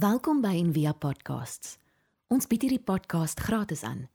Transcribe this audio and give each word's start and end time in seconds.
Welkom 0.00 0.40
by 0.40 0.54
Envia 0.56 0.92
Podcasts. 0.96 1.74
Ons 2.32 2.46
bied 2.48 2.62
hierdie 2.64 2.80
podcast 2.80 3.40
gratis 3.44 3.82
aan. 3.84 4.06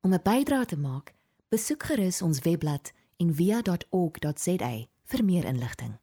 Om 0.00 0.14
'n 0.14 0.22
bydrae 0.24 0.64
te 0.64 0.78
maak, 0.78 1.12
besoek 1.48 1.82
gerus 1.82 2.22
ons 2.22 2.40
webblad 2.40 2.92
en 3.16 3.34
via.org.za 3.34 4.70
vir 5.04 5.24
meer 5.24 5.44
inligting. 5.44 5.98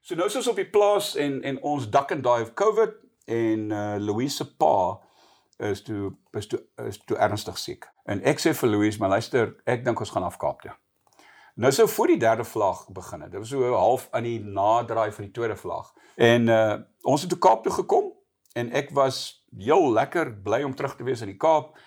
So 0.00 0.14
nou 0.14 0.26
is 0.26 0.36
ons 0.36 0.48
op 0.48 0.56
die 0.56 0.70
plaas 0.70 1.16
en 1.16 1.42
en 1.42 1.62
ons 1.62 1.90
dak 1.90 2.10
en 2.10 2.22
daai 2.22 2.52
COVID 2.52 2.94
en 3.24 3.70
uh 3.70 3.96
Louise 3.98 4.36
se 4.36 4.54
pa 4.56 5.00
is 5.56 5.82
toe 5.82 6.12
is 6.32 6.46
toe 6.46 6.62
is 6.86 6.98
toe 7.04 7.16
ernstig 7.16 7.58
siek. 7.58 7.88
En 8.04 8.22
ek 8.22 8.38
sê 8.38 8.54
vir 8.54 8.68
Louise, 8.68 8.98
maar 8.98 9.08
luister, 9.08 9.56
ek 9.64 9.84
dink 9.84 10.00
ons 10.00 10.10
gaan 10.10 10.22
af 10.22 10.36
Kaap 10.36 10.62
toe. 10.62 10.76
Nou 11.56 11.72
sou 11.72 11.88
voor 11.88 12.06
die 12.06 12.18
derde 12.20 12.44
vlag 12.44 12.88
begin 12.92 13.20
het. 13.20 13.30
Dit 13.30 13.40
was 13.40 13.48
so 13.48 13.72
half 13.72 14.08
aan 14.10 14.22
die 14.22 14.40
naderdraai 14.44 15.12
van 15.12 15.24
die 15.24 15.32
tweede 15.32 15.56
vlag. 15.56 15.94
En 16.14 16.48
uh 16.52 16.74
ons 17.00 17.20
het 17.20 17.30
toe 17.30 17.38
Kaap 17.38 17.62
toe 17.62 17.72
gekom 17.72 18.10
en 18.52 18.72
ek 18.72 18.90
was 18.90 19.46
heel 19.56 19.92
lekker 19.92 20.34
bly 20.42 20.62
om 20.66 20.74
terug 20.74 20.96
te 20.96 21.04
wees 21.06 21.20
in 21.24 21.30
die 21.30 21.38
Kaap. 21.40 21.78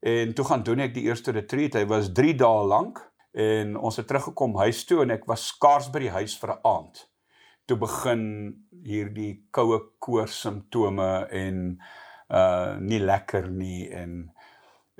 En 0.00 0.34
toe 0.34 0.44
gaan 0.44 0.62
doen 0.66 0.82
ek 0.82 0.94
die 0.94 1.04
eerste 1.06 1.30
retreat. 1.30 1.76
Hy 1.78 1.84
was 1.86 2.08
3 2.16 2.34
dae 2.40 2.64
lank 2.66 2.98
en 3.30 3.76
ons 3.76 4.00
het 4.00 4.08
teruggekom 4.10 4.56
huis 4.64 4.82
toe 4.88 5.02
en 5.04 5.14
ek 5.14 5.28
was 5.30 5.46
skaars 5.52 5.90
by 5.94 6.02
die 6.08 6.14
huis 6.16 6.34
vir 6.40 6.56
'n 6.56 6.60
aand. 6.72 7.06
Toe 7.70 7.76
begin 7.78 8.24
hierdie 8.82 9.46
koue 9.50 9.78
koors 9.98 10.40
simptome 10.40 11.28
en 11.30 11.78
uh 12.26 12.74
nie 12.80 12.98
lekker 12.98 13.50
nie 13.50 13.86
en 13.90 14.32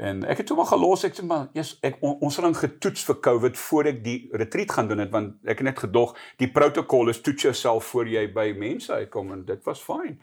en 0.02 0.22
ek 0.26 0.40
het 0.42 0.48
toe 0.50 0.56
maar 0.58 0.70
gelos 0.70 1.04
ek 1.06 1.14
sê 1.14 1.24
maar 1.26 1.44
yes, 1.56 1.76
ek 1.86 2.00
on, 2.02 2.16
ons 2.26 2.36
het 2.38 2.46
dan 2.46 2.56
getoets 2.58 3.04
vir 3.06 3.18
COVID 3.26 3.58
voor 3.64 3.90
ek 3.92 4.00
die 4.04 4.16
retreat 4.40 4.72
gaan 4.74 4.88
doen 4.90 5.02
het 5.04 5.12
want 5.14 5.36
ek 5.46 5.62
het 5.62 5.68
net 5.68 5.82
gedog 5.84 6.16
die 6.42 6.48
protokol 6.50 7.12
is 7.12 7.20
toets 7.22 7.46
jouself 7.46 7.92
voor 7.92 8.10
jy 8.10 8.24
by 8.34 8.48
mense 8.58 8.90
uitkom 8.92 9.30
en 9.36 9.44
dit 9.46 9.68
was 9.68 9.82
fyn. 9.82 10.16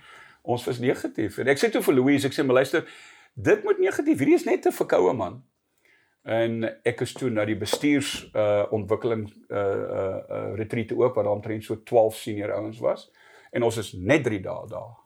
Ons 0.44 0.66
was 0.68 0.82
negatief 0.84 1.40
en 1.40 1.52
ek 1.52 1.62
sê 1.62 1.70
toe 1.72 1.84
vir 1.86 1.96
Louise 1.96 2.28
ek 2.28 2.36
sê 2.36 2.44
maar 2.44 2.60
luister 2.60 2.84
dit 3.36 3.64
moet 3.64 3.80
negatief 3.80 4.20
hierdie 4.20 4.36
is 4.36 4.48
net 4.50 4.68
'n 4.68 4.76
verkoue 4.76 5.14
man. 5.14 5.44
En 6.28 6.66
ek 6.84 7.02
is 7.02 7.14
toe 7.16 7.30
na 7.32 7.46
die 7.48 7.58
bestuurs 7.58 8.28
uh 8.36 8.66
ontwikkeling 8.76 9.30
uh 9.48 9.58
uh, 9.58 10.18
uh 10.30 10.56
retreat 10.60 10.92
ook 10.92 11.16
waar 11.16 11.24
daar 11.24 11.40
omtrent 11.40 11.64
so 11.64 11.80
12 11.84 12.16
senior 12.16 12.52
ouens 12.54 12.80
was 12.80 13.08
en 13.52 13.64
ons 13.64 13.78
is 13.78 13.94
net 13.94 14.24
3 14.24 14.42
dae 14.42 14.68
daar. 14.68 14.98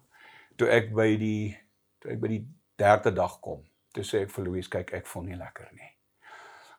Toe 0.57 0.67
ek 0.67 0.89
by 0.93 1.13
die 1.17 1.53
toe 1.99 2.11
ek 2.11 2.19
by 2.19 2.27
die 2.27 2.43
derde 2.75 3.13
dag 3.13 3.37
kom, 3.39 3.61
toe 3.93 4.05
sê 4.05 4.23
ek 4.25 4.31
vir 4.33 4.47
Louise, 4.47 4.69
kyk, 4.71 4.93
ek 4.97 5.09
voel 5.09 5.27
nie 5.29 5.39
lekker 5.39 5.69
nie. 5.77 5.89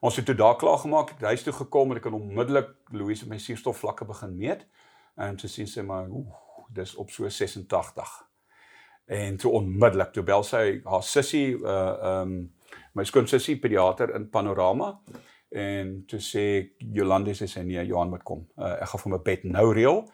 Ons 0.04 0.18
het 0.20 0.26
toe 0.28 0.36
daar 0.36 0.58
klaar 0.60 0.78
gemaak, 0.82 1.14
huis 1.22 1.44
toe 1.46 1.54
gekom 1.56 1.92
en 1.92 2.00
ek 2.00 2.08
het 2.10 2.16
onmiddellik 2.16 2.74
Louise 2.92 3.28
my 3.30 3.38
suurstofvlakke 3.40 4.04
begin 4.08 4.34
meet 4.36 4.66
en 5.16 5.38
toe 5.40 5.48
sien 5.48 5.70
sy 5.70 5.84
maar, 5.86 6.10
ooh, 6.10 6.66
dis 6.74 6.94
op 7.00 7.12
so 7.14 7.28
86. 7.30 8.12
En 9.14 9.38
toe 9.40 9.52
onmiddellik 9.60 10.12
toe 10.12 10.24
bel 10.26 10.44
sy 10.44 10.80
haar 10.84 11.06
sussie, 11.06 11.54
uh 11.60 12.20
um 12.20 12.36
my 12.94 13.04
skoonsussie 13.06 13.56
pediater 13.58 14.12
in 14.14 14.28
Panorama 14.30 14.92
en 15.54 15.94
toe 16.10 16.20
sê 16.22 16.44
Jolande 16.94 17.34
sê 17.34 17.46
sy 17.50 17.62
nee, 17.66 17.82
Johan 17.86 18.10
moet 18.10 18.22
kom. 18.26 18.44
Uh, 18.58 18.74
ek 18.82 18.92
gaan 18.92 19.02
vir 19.04 19.12
my 19.14 19.20
bed 19.28 19.48
nou 19.50 19.66
reël 19.74 20.04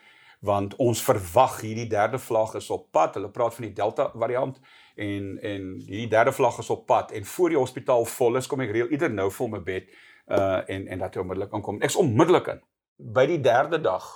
want 0.45 0.77
ons 0.81 1.03
verwag 1.05 1.59
hierdie 1.61 1.89
derde 1.89 2.19
vlag 2.21 2.55
is 2.57 2.71
op 2.73 2.87
pad. 2.93 3.19
Hulle 3.19 3.29
praat 3.33 3.57
van 3.57 3.67
die 3.67 3.75
Delta 3.77 4.09
variant 4.15 4.57
en 4.97 5.39
en 5.43 5.67
hierdie 5.87 6.09
derde 6.09 6.33
vlag 6.33 6.59
is 6.59 6.71
op 6.71 6.87
pad 6.87 7.13
en 7.13 7.25
voor 7.25 7.49
die 7.49 7.59
hospitaal 7.59 8.05
vol 8.05 8.37
is, 8.37 8.47
kom 8.47 8.61
ek 8.61 8.73
reël 8.75 8.91
ieder 8.91 9.11
nou 9.11 9.31
vir 9.31 9.49
my 9.49 9.63
bed 9.63 9.93
uh 10.31 10.61
en 10.67 10.87
en 10.87 10.99
dat 10.99 11.15
hy 11.15 11.21
onmiddellik 11.21 11.55
aankom. 11.55 11.81
Ek's 11.83 11.97
onmiddellik 11.97 12.47
in. 12.47 12.61
By 12.97 13.27
die 13.27 13.41
derde 13.41 13.81
dag 13.81 14.09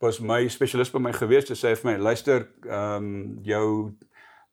was 0.00 0.20
my 0.20 0.48
spesialis 0.48 0.92
by 0.92 1.00
my 1.00 1.12
gewees 1.12 1.48
te 1.48 1.56
sê 1.56 1.72
vir 1.76 1.92
my, 1.92 1.96
luister, 1.98 2.50
ehm 2.66 3.06
um, 3.06 3.38
jou 3.42 3.96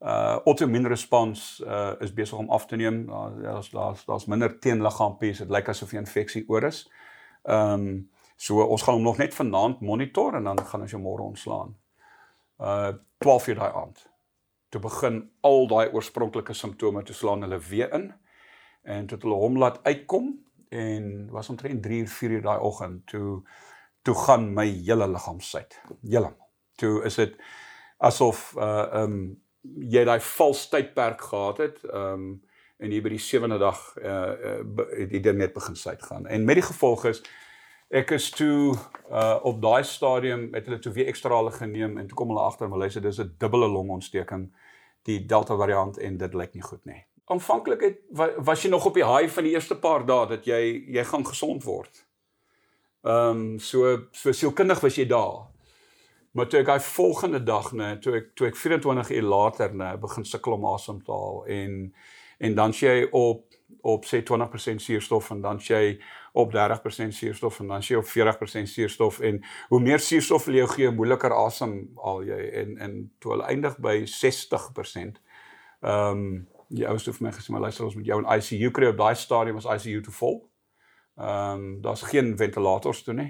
uh 0.04 0.40
autoimmune 0.46 0.90
respons 0.90 1.62
uh 1.66 1.94
is 2.02 2.14
besig 2.14 2.38
om 2.38 2.50
af 2.50 2.66
te 2.66 2.76
neem. 2.76 3.06
Daar's 3.42 3.70
daar's 3.70 4.06
daar's 4.06 4.26
minder 4.26 4.60
teenliggaampies. 4.60 5.38
Dit 5.38 5.50
lyk 5.50 5.70
asof 5.70 5.94
'n 5.94 6.06
infeksie 6.06 6.46
oor 6.48 6.64
is. 6.64 6.90
Ehm 7.44 7.74
um, 7.74 8.12
So 8.36 8.64
ons 8.64 8.82
gaan 8.82 8.94
hom 8.94 9.04
nog 9.04 9.18
net 9.18 9.34
vanaand 9.34 9.80
monitor 9.80 10.36
en 10.36 10.44
dan 10.44 10.66
gaan 10.66 10.82
ons 10.82 10.92
hom 10.92 11.06
môre 11.06 11.24
ontslaan. 11.24 11.76
Uh 12.60 12.92
12 13.24 13.48
uur 13.48 13.56
daai 13.56 13.72
aand. 13.72 14.00
Toe 14.74 14.82
begin 14.82 15.20
al 15.46 15.68
daai 15.70 15.92
oorspronklike 15.94 16.54
simptome 16.58 17.04
te 17.06 17.14
slaan 17.14 17.46
hulle 17.46 17.60
weer 17.62 17.92
in 17.94 18.08
en 18.84 19.06
tot 19.08 19.22
hulle 19.22 19.38
hom 19.38 19.60
laat 19.62 19.78
uitkom 19.86 20.32
en 20.74 21.30
was 21.32 21.50
omtrent 21.54 21.84
3 21.84 22.00
uur 22.02 22.10
4 22.10 22.32
uur 22.38 22.42
daai 22.48 22.60
oggend 22.60 23.06
toe 23.12 23.44
toe 24.04 24.16
gaan 24.26 24.50
my 24.54 24.66
hele 24.68 25.08
liggaam 25.08 25.40
suit. 25.40 25.78
Heeltemal. 26.02 26.50
Toe 26.76 27.04
is 27.06 27.16
dit 27.22 27.38
asof 27.98 28.50
uh 28.58 29.04
um 29.04 29.20
jy 29.64 30.04
daai 30.04 30.20
vals 30.20 30.66
tydperk 30.74 31.22
gehad 31.22 31.62
het 31.64 31.78
um 31.94 32.26
en 32.84 32.92
hier 32.92 33.06
by 33.06 33.14
die 33.14 33.22
sewende 33.22 33.62
dag 33.62 33.80
uh, 34.02 34.58
uh 34.58 34.90
het 34.98 35.14
dit 35.14 35.36
net 35.38 35.54
begin 35.54 35.76
suit 35.76 36.04
gaan. 36.04 36.26
En 36.28 36.46
met 36.46 36.60
die 36.60 36.66
gevolg 36.66 37.06
is 37.14 37.22
ek 37.94 38.12
is 38.18 38.32
toe 38.34 38.74
uh 39.12 39.38
op 39.46 39.62
daai 39.62 39.84
stadium 39.84 40.50
het 40.54 40.66
hulle 40.66 40.82
toe 40.82 40.98
weer 40.98 41.14
ekstra 41.14 41.38
hulle 41.38 41.54
geneem 41.54 41.98
en 41.98 42.10
toe 42.10 42.18
kom 42.18 42.34
hulle 42.34 42.44
agter 42.44 42.68
maar 42.68 42.84
luister 42.88 43.02
dis 43.02 43.22
'n 43.22 43.36
dubbele 43.38 43.70
longontsteking 43.70 44.50
die 45.08 45.26
delta 45.26 45.56
variant 45.60 45.98
en 45.98 46.18
dit 46.18 46.34
lyk 46.34 46.54
nie 46.54 46.64
goed 46.64 46.86
nie. 46.86 47.02
Aanvanklik 47.32 47.84
was 48.44 48.64
jy 48.64 48.70
nog 48.70 48.86
op 48.86 48.98
die 49.00 49.06
high 49.08 49.32
van 49.32 49.48
die 49.48 49.54
eerste 49.56 49.78
paar 49.80 50.06
dae 50.06 50.28
dat 50.36 50.48
jy 50.48 50.60
jy 50.96 51.06
gaan 51.08 51.26
gesond 51.28 51.64
word. 51.64 52.04
Ehm 53.04 53.44
um, 53.44 53.60
so 53.60 53.98
so 54.12 54.32
sielkundig 54.32 54.84
was 54.84 54.96
jy 55.00 55.08
daar. 55.08 55.48
Maar 56.34 56.48
toe 56.48 56.60
ek 56.60 56.66
daai 56.66 56.80
volgende 56.82 57.44
dag 57.44 57.72
nê 57.78 57.96
toe 58.02 58.16
ek 58.18 58.32
toe 58.36 58.48
ek 58.48 58.58
24 58.58 59.12
uur 59.18 59.28
later 59.28 59.74
nê 59.76 59.94
begin 60.02 60.26
sukkel 60.26 60.56
om 60.56 60.66
asem 60.74 61.02
te 61.04 61.12
haal 61.12 61.44
en 61.46 61.76
en 62.40 62.56
dan 62.56 62.72
jy 62.76 63.08
op 63.12 63.46
op 63.82 64.06
sê 64.06 64.22
20% 64.24 64.82
suurstof 64.82 65.30
en 65.32 65.42
dan 65.42 65.60
jy 65.60 66.00
op 66.34 66.54
30% 66.54 67.14
suurstof 67.14 67.60
en 67.60 67.68
dan 67.68 67.84
jy 67.86 68.00
op 68.02 68.10
40% 68.10 68.70
suurstof 68.70 69.20
en 69.20 69.44
hoe 69.70 69.80
meer 69.80 70.00
suurstof 70.00 70.46
wil 70.46 70.56
jy 70.56 70.68
gee, 70.72 70.92
moeiliker 70.92 71.34
asem 71.38 71.76
al 71.96 72.24
jy 72.26 72.40
en 72.64 72.78
en 72.82 72.96
toe 73.22 73.36
hulle 73.36 73.46
eindig 73.54 73.78
by 73.78 74.02
60%. 74.10 75.22
Ehm 75.84 76.10
um, 76.10 76.34
die 76.74 76.88
ouste 76.90 77.14
vir 77.14 77.28
my 77.28 77.32
gesê 77.36 77.54
maar 77.54 77.68
luister 77.68 77.86
ons 77.86 77.96
met 77.96 78.08
jou 78.08 78.18
in 78.18 78.30
ICU 78.34 78.72
kry 78.74 78.88
op 78.90 78.98
daai 78.98 79.16
stadium 79.16 79.60
was 79.62 79.70
ICU 79.70 80.02
te 80.02 80.12
vol. 80.12 80.42
Ehm 81.22 81.54
um, 81.54 81.82
daar's 81.82 82.02
geen 82.02 82.38
ventilators 82.38 83.04
toe 83.04 83.14
nie. 83.14 83.30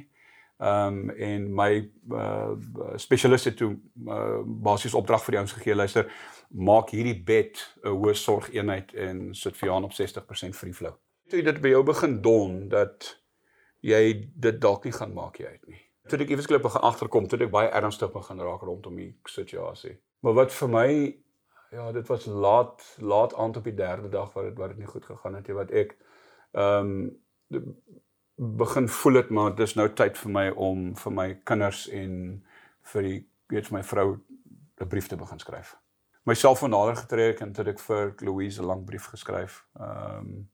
Ehm 0.58 1.10
um, 1.10 1.10
en 1.10 1.54
my 1.56 1.92
uh, 2.12 2.52
spesialiste 2.96 3.54
toe 3.54 3.74
uh, 4.08 4.40
basies 4.46 4.94
opdrag 4.94 5.26
vir 5.26 5.36
die 5.36 5.42
ouens 5.42 5.56
gegee 5.60 5.76
luister 5.76 6.08
maak 6.50 6.94
hierdie 6.96 7.20
bed 7.24 7.60
'n 7.84 7.98
hoë 7.98 8.14
sorg 8.16 8.54
eenheid 8.54 8.94
en 8.94 9.34
sit 9.36 9.58
vir 9.58 9.70
Jan 9.70 9.84
op 9.84 9.92
60% 9.92 10.56
free 10.56 10.74
flow. 10.74 10.96
Toe 11.34 11.42
dit 11.42 11.60
by 11.64 11.70
jou 11.72 11.82
begin 11.82 12.20
don 12.22 12.58
dat 12.70 13.08
jy 13.82 14.02
dit 14.38 14.60
dalk 14.62 14.84
nie 14.86 14.94
gaan 14.94 15.16
maak 15.16 15.40
jy 15.42 15.48
uit 15.50 15.72
nie. 15.72 15.80
Toe 16.12 16.20
ek 16.22 16.34
ewes 16.36 16.46
klop 16.46 16.62
begin 16.68 16.84
agterkom, 16.86 17.26
toe 17.26 17.40
ek 17.42 17.50
baie 17.50 17.72
ernstig 17.74 18.12
begin 18.14 18.44
raak 18.46 18.62
rondom 18.62 19.00
die 19.02 19.08
situasie. 19.26 19.96
Maar 20.22 20.38
wat 20.38 20.54
vir 20.54 20.70
my 20.70 20.86
ja, 21.74 21.88
dit 21.96 22.12
was 22.12 22.30
laat 22.30 22.86
laat 23.02 23.34
aand 23.34 23.58
op 23.58 23.66
die 23.66 23.74
derde 23.74 24.14
dag 24.14 24.30
wat 24.38 24.46
dit 24.52 24.62
wat 24.62 24.76
dit 24.76 24.84
nie 24.84 24.92
goed 24.92 25.10
gegaan 25.10 25.40
het 25.40 25.50
nie 25.50 25.58
wat 25.58 25.74
ek 25.74 25.98
ehm 26.54 26.94
um, 26.94 27.74
begin 28.62 28.90
voel 28.90 29.22
dit 29.24 29.30
maar 29.34 29.56
dis 29.58 29.74
nou 29.78 29.88
tyd 29.90 30.18
vir 30.22 30.36
my 30.38 30.48
om 30.70 30.92
vir 31.02 31.18
my 31.18 31.28
kinders 31.50 31.88
en 31.90 32.14
vir 32.94 33.10
die 33.10 33.20
weet 33.50 33.74
my 33.74 33.82
vrou 33.82 34.08
'n 34.14 34.90
brief 34.94 35.10
te 35.10 35.18
begin 35.18 35.42
skryf 35.42 35.74
myself 36.30 36.60
van 36.60 36.70
nader 36.70 36.96
getrek 36.96 37.42
en 37.42 37.54
tot 37.54 37.68
ek 37.68 37.80
vir 37.80 38.16
Louise 38.22 38.62
'n 38.62 38.66
lang 38.66 38.86
brief 38.86 39.10
geskryf. 39.12 39.66
Ehm 39.80 40.18
um, 40.20 40.50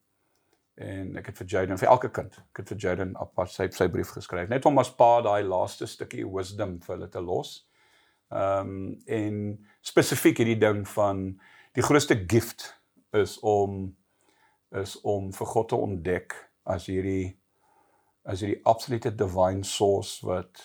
en 0.80 1.18
ek 1.20 1.32
het 1.32 1.40
vir 1.42 1.48
Jaden 1.52 1.80
vir 1.80 1.90
elke 1.92 2.10
kind, 2.16 2.38
ek 2.52 2.62
het 2.62 2.70
vir 2.72 2.80
Jaden 2.84 3.16
apart 3.20 3.52
sy 3.52 3.68
sy 3.76 3.90
brief 3.92 4.14
geskryf. 4.16 4.48
Net 4.50 4.66
om 4.66 4.80
as 4.80 4.92
pa 4.96 5.20
daai 5.26 5.44
laaste 5.44 5.88
stukkie 5.88 6.24
wisdom 6.24 6.78
vir 6.86 6.96
hulle 6.96 7.10
te 7.12 7.24
los. 7.24 7.56
Ehm 8.32 8.70
um, 8.70 8.76
en 9.08 9.40
spesifiek 9.82 10.40
hierdie 10.40 10.60
ding 10.62 10.86
van 10.88 11.24
die 11.76 11.84
grootste 11.84 12.16
gift 12.28 12.70
is 13.18 13.40
om 13.40 13.96
is 14.72 14.96
om 15.02 15.32
vir 15.34 15.52
God 15.54 15.70
te 15.70 15.80
ontdek 15.88 16.36
as 16.64 16.88
hierdie 16.88 17.36
as 18.24 18.44
hierdie 18.44 18.62
absolute 18.70 19.12
divine 19.18 19.66
source 19.66 20.26
wat 20.26 20.64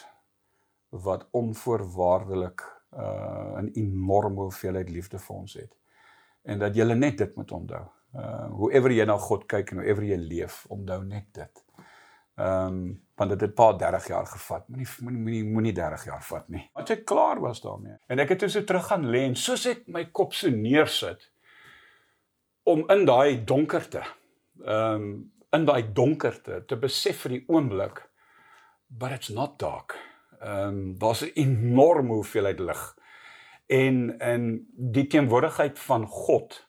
wat 1.04 1.26
onvoorwaardelik 1.34 2.62
uh 2.94 3.58
'n 3.62 3.70
enorme 3.74 4.46
hoeveelheid 4.46 4.90
liefde 4.90 5.18
vir 5.18 5.36
ons 5.36 5.54
het. 5.54 5.74
En 6.42 6.58
dat 6.58 6.76
jy 6.76 6.84
net 6.94 7.18
dit 7.18 7.36
moet 7.36 7.52
onthou. 7.52 7.84
Uh 8.14 8.48
hoever 8.60 8.92
jy 8.94 9.04
na 9.04 9.16
God 9.18 9.46
kyk 9.50 9.72
en 9.72 9.82
hoever 9.82 10.04
jy 10.04 10.16
leef, 10.16 10.64
onthou 10.70 11.02
net 11.04 11.26
dit. 11.32 11.64
Ehm 12.34 12.66
um, 12.66 13.02
want 13.14 13.30
dit 13.30 13.40
het 13.40 13.50
'n 13.50 13.54
paar 13.54 13.78
30 13.78 14.06
jaar 14.06 14.26
gevat. 14.26 14.68
Moenie 14.68 14.86
moenie 15.00 15.44
moenie 15.44 15.72
30 15.72 16.04
jaar 16.04 16.22
vat 16.22 16.48
nie. 16.48 16.70
Want 16.72 16.90
ek 16.90 17.04
klaar 17.04 17.40
was 17.40 17.60
daarmee. 17.60 17.96
En 18.06 18.18
ek 18.18 18.28
het 18.28 18.38
toe 18.38 18.48
so 18.48 18.64
terug 18.64 18.86
gaan 18.86 19.06
lê 19.06 19.22
en 19.24 19.36
soos 19.36 19.66
ek 19.66 19.86
my 19.86 20.04
kop 20.04 20.32
so 20.32 20.50
neersit 20.50 21.30
om 22.62 22.90
in 22.90 23.04
daai 23.04 23.44
donkerte 23.44 24.02
ehm 24.64 24.94
um, 24.94 25.32
in 25.52 25.64
daai 25.64 25.92
donkerte 25.92 26.64
te 26.66 26.76
besef 26.76 27.20
vir 27.22 27.30
die 27.30 27.44
oomblik 27.46 28.10
but 28.88 29.10
it's 29.10 29.28
not 29.28 29.58
dark 29.58 29.94
ehm 30.40 30.68
um, 30.68 30.98
daar's 30.98 31.22
'n 31.22 31.32
enorme 31.34 32.12
hoeveelheid 32.12 32.58
lig. 32.58 32.96
En 33.66 34.18
in 34.18 34.68
die 34.76 35.06
teenwoordigheid 35.06 35.78
van 35.78 36.06
God 36.06 36.68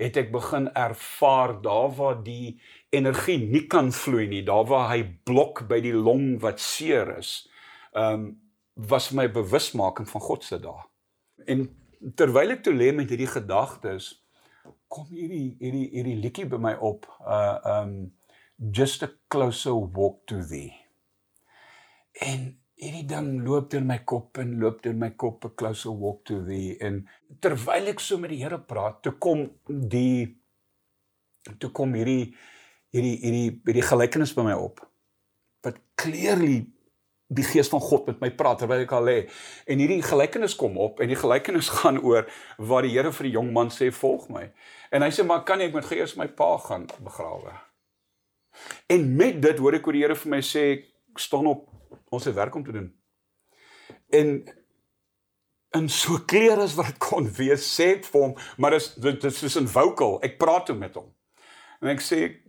het 0.00 0.16
ek 0.16 0.30
begin 0.32 0.70
ervaar 0.78 1.58
daar 1.62 1.90
waar 1.96 2.20
die 2.24 2.60
energie 2.88 3.38
nie 3.38 3.66
kan 3.70 3.92
vloei 3.92 4.26
nie, 4.30 4.42
daar 4.46 4.64
waar 4.68 4.88
hy 4.94 5.02
blok 5.28 5.66
by 5.68 5.80
die 5.84 5.94
long 5.94 6.38
wat 6.42 6.60
seer 6.60 7.16
is. 7.18 7.34
Ehm 7.92 8.14
um, 8.14 8.30
was 8.88 9.10
my 9.12 9.26
bewusmaking 9.28 10.08
van 10.08 10.22
God 10.24 10.44
se 10.44 10.56
dae. 10.62 10.84
En 11.44 11.66
terwyl 12.16 12.54
ek 12.54 12.62
toe 12.64 12.72
lê 12.72 12.86
met 12.96 13.10
hierdie 13.12 13.28
gedagtes, 13.28 14.06
kom 14.88 15.10
hierdie 15.12 15.56
hierdie 15.60 15.88
hierdie 15.92 16.16
liedjie 16.22 16.46
by 16.48 16.60
my 16.62 16.72
op. 16.80 17.04
Uh 17.20 17.58
um 17.74 17.92
just 18.72 19.02
a 19.02 19.10
closer 19.28 19.74
walk 19.74 20.26
to 20.26 20.40
thee. 20.40 20.72
En 22.12 22.59
hierdie 22.80 23.06
ding 23.08 23.42
loop 23.44 23.68
deur 23.72 23.84
my 23.84 23.98
kop 24.08 24.38
en 24.40 24.56
loop 24.60 24.80
deur 24.84 24.96
my 24.96 25.10
kop 25.20 25.44
a 25.44 25.50
closer 25.62 25.92
walk 25.92 26.24
to 26.28 26.40
thee 26.46 26.76
en 26.80 27.02
terwyl 27.44 27.90
ek 27.92 28.00
so 28.00 28.18
met 28.20 28.32
die 28.32 28.40
Here 28.40 28.58
praat, 28.58 29.02
toe 29.04 29.12
kom 29.20 29.46
die 29.68 30.36
toe 31.60 31.70
kom 31.76 31.94
hierdie 31.96 32.32
hierdie 32.94 33.16
hierdie 33.22 33.48
hierdie 33.68 33.86
gelykenis 33.86 34.34
by 34.36 34.46
my 34.48 34.56
op. 34.58 34.80
Wat 35.64 35.80
clearly 36.00 36.64
die 37.30 37.46
gees 37.46 37.68
van 37.70 37.82
God 37.84 38.08
met 38.10 38.22
my 38.24 38.30
praat 38.34 38.62
terwyl 38.62 38.82
ek 38.82 38.92
al 38.96 39.06
lê. 39.06 39.16
En 39.70 39.78
hierdie 39.78 40.02
gelykenis 40.02 40.56
kom 40.58 40.78
op 40.82 41.02
en 41.02 41.12
die 41.12 41.18
gelykenis 41.18 41.70
gaan 41.78 42.00
oor 42.02 42.26
waar 42.58 42.86
die 42.86 42.94
Here 42.96 43.12
vir 43.14 43.28
die 43.28 43.36
jong 43.36 43.52
man 43.54 43.70
sê 43.74 43.92
volg 43.94 44.28
my. 44.34 44.48
En 44.90 45.06
hy 45.06 45.12
sê 45.14 45.26
maar 45.26 45.44
kan 45.46 45.62
ek 45.62 45.76
met 45.76 45.86
gees 45.86 46.16
my 46.18 46.26
pa 46.34 46.56
gaan 46.64 46.88
begrawe? 46.98 47.54
En 48.90 49.04
met 49.16 49.38
dit 49.38 49.60
hoor 49.62 49.78
ek 49.78 49.86
hoe 49.86 49.94
die 49.94 50.06
Here 50.06 50.18
vir 50.18 50.34
my 50.34 50.42
sê 50.44 50.64
staan 51.18 51.46
op 51.50 51.69
ons 52.10 52.26
het 52.26 52.34
werk 52.34 52.54
om 52.54 52.64
te 52.64 52.74
doen. 52.74 52.90
En 54.10 54.42
in 55.78 55.88
so 55.88 56.18
kleer 56.26 56.58
as 56.58 56.74
wat 56.74 56.98
kon 56.98 57.28
wees 57.36 57.66
sê 57.76 57.92
ek 57.96 58.06
vir 58.10 58.24
hom 58.24 58.32
maar 58.58 58.74
dis 58.74 58.88
dit 58.98 59.24
is 59.24 59.56
'n 59.56 59.70
vocal 59.70 60.18
ek 60.26 60.38
praat 60.38 60.66
toe 60.66 60.76
met 60.76 60.94
hom. 60.94 61.14
En 61.80 61.88
ek 61.88 62.02
sê 62.02 62.42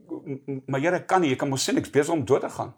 maar 0.67 0.81
Here 0.81 1.05
kan 1.05 1.21
nie 1.21 1.31
ek 1.31 1.39
kan 1.39 1.49
mos 1.49 1.63
sien 1.63 1.77
ek's 1.77 1.91
besig 1.91 2.13
om 2.13 2.25
dood 2.25 2.41
te 2.41 2.49
gaan. 2.49 2.73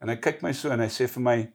En 0.00 0.08
hy 0.08 0.16
kyk 0.16 0.42
my 0.42 0.52
so 0.52 0.70
en 0.70 0.80
hy 0.80 0.88
sê 0.88 1.08
vir 1.08 1.22
my 1.22 1.52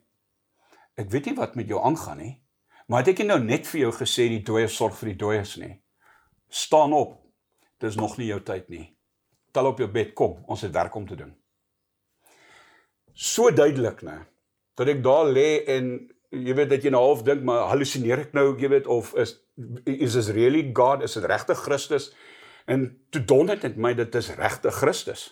ek 0.97 1.11
weet 1.11 1.25
nie 1.25 1.35
wat 1.35 1.55
met 1.55 1.67
jou 1.67 1.79
aangaan 1.83 2.17
nie, 2.17 2.41
maar 2.87 3.03
het 3.03 3.13
ek 3.13 3.19
nie 3.19 3.27
nou 3.27 3.39
net 3.39 3.67
vir 3.67 3.81
jou 3.81 3.91
gesê 3.91 4.29
die 4.29 4.43
dooie 4.43 4.67
sorg 4.67 4.95
vir 4.97 5.09
die 5.09 5.17
dooies 5.17 5.57
nie. 5.57 5.81
Staan 6.49 6.93
op. 6.93 7.23
Dis 7.79 7.95
nog 7.95 8.17
nie 8.17 8.27
jou 8.27 8.39
tyd 8.41 8.69
nie. 8.69 8.97
Tel 9.53 9.67
op 9.67 9.77
jou 9.77 9.87
bed, 9.87 10.15
kom, 10.15 10.43
ons 10.47 10.61
het 10.61 10.73
werk 10.73 10.95
om 10.95 11.05
te 11.07 11.15
doen. 11.15 11.36
So 13.17 13.49
duidelik, 13.49 14.03
né? 14.05 14.27
Dat 14.77 14.91
ek 14.93 15.01
daar 15.01 15.25
lê 15.25 15.63
en 15.73 15.89
jy 16.29 16.53
weet 16.53 16.69
dat 16.69 16.83
jy 16.85 16.91
nou 16.93 17.01
half 17.01 17.23
dink 17.25 17.41
maar 17.47 17.63
halusineer 17.71 18.27
ek 18.27 18.35
nou, 18.37 18.51
jy 18.61 18.69
weet 18.69 18.89
of 18.93 19.15
is 19.17 19.39
is 19.89 20.13
this 20.13 20.29
really 20.37 20.67
God? 20.77 21.01
Is 21.01 21.17
dit 21.17 21.25
regte 21.25 21.55
Christus? 21.57 22.11
En 22.69 22.91
toe 23.09 23.23
donder 23.25 23.57
dit 23.57 23.77
my 23.81 23.95
dit 23.97 24.15
is 24.19 24.29
regte 24.37 24.69
Christus. 24.75 25.31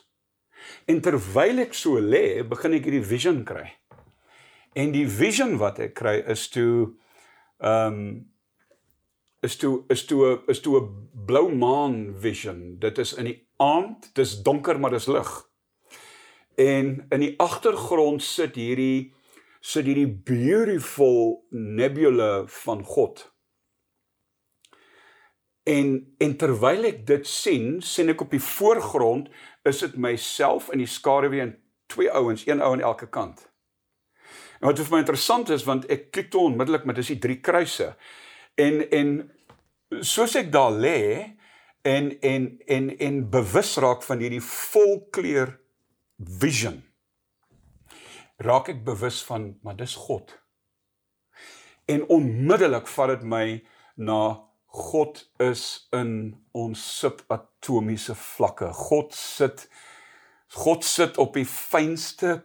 En 0.89 0.97
terwyl 1.05 1.61
ek 1.61 1.77
so 1.77 2.01
lê, 2.01 2.41
begin 2.47 2.73
ek 2.79 2.87
hierdie 2.89 3.05
vision 3.05 3.43
kry. 3.45 3.67
En 4.73 4.89
die 4.95 5.05
vision 5.05 5.59
wat 5.61 5.77
ek 5.85 5.93
kry 6.01 6.17
is 6.25 6.49
toe 6.49 6.95
ehm 7.61 7.99
um, 7.99 8.07
is 9.45 9.59
toe 9.61 9.83
is 9.93 10.01
toe 10.09 10.39
is 10.49 10.59
toe 10.65 10.79
'n 10.81 11.09
blou 11.27 11.53
maan 11.53 12.15
vision. 12.17 12.79
Dit 12.81 12.97
is 12.97 13.13
in 13.13 13.29
die 13.29 13.39
aand, 13.61 14.09
dis 14.17 14.41
donker 14.41 14.79
maar 14.79 14.97
dis 14.97 15.05
lig. 15.05 15.29
En 16.56 17.06
in 17.10 17.19
die 17.19 17.34
agtergrond 17.40 18.24
sit 18.24 18.56
hierdie 18.56 19.13
sit 19.66 19.88
hierdie 19.90 20.07
beautiful 20.07 21.46
nebula 21.50 22.46
van 22.62 22.84
God. 22.86 23.24
En 25.66 26.16
en 26.22 26.36
terwyl 26.38 26.86
ek 26.92 27.02
dit 27.10 27.28
sien, 27.28 27.80
sien 27.81 28.13
ek 28.13 28.22
op 28.22 28.36
die 28.36 28.44
voorgrond 28.44 29.31
is 29.66 29.81
dit 29.81 29.98
myself 29.98 30.69
in 30.72 30.84
die 30.84 30.90
skaduwee 30.90 31.42
en 31.42 31.56
twee 31.90 32.12
ouens, 32.13 32.46
een 32.46 32.62
ou 32.62 32.75
aan 32.75 32.86
elke 32.86 33.10
kant. 33.10 33.42
En 34.62 34.69
wat 34.69 34.80
vir 34.80 34.94
my 34.94 35.02
interessant 35.02 35.50
is 35.50 35.66
want 35.66 35.90
ek 35.92 36.12
klik 36.13 36.30
toe 36.34 36.46
onmiddellik 36.52 36.86
met 36.86 37.02
dis 37.02 37.12
die 37.16 37.22
drie 37.22 37.40
kruise. 37.42 37.92
En 38.62 38.84
en 38.94 39.12
soos 40.06 40.38
ek 40.38 40.54
daar 40.54 40.74
lê 40.74 41.02
en 41.86 42.13
en 42.22 42.48
en 42.66 42.90
en 42.98 43.22
bewus 43.30 43.75
raak 43.81 44.06
van 44.06 44.22
hierdie 44.22 44.44
volkleur 44.46 45.57
vision. 46.17 46.83
Raak 48.38 48.69
ek 48.73 48.83
bewus 48.88 49.21
van 49.23 49.53
maar 49.63 49.77
dis 49.79 49.95
God. 49.95 50.33
En 51.85 52.07
onmiddellik 52.09 52.88
vat 52.88 53.13
dit 53.15 53.23
my 53.23 53.45
na 53.95 54.21
God 54.75 55.21
is 55.39 55.88
in 55.95 56.35
ons 56.51 56.81
subatomiese 57.00 58.15
vlakke. 58.15 58.73
God 58.73 59.13
sit 59.15 59.67
God 60.56 60.85
sit 60.88 61.17
op 61.19 61.35
die 61.35 61.47
fynste 61.47 62.38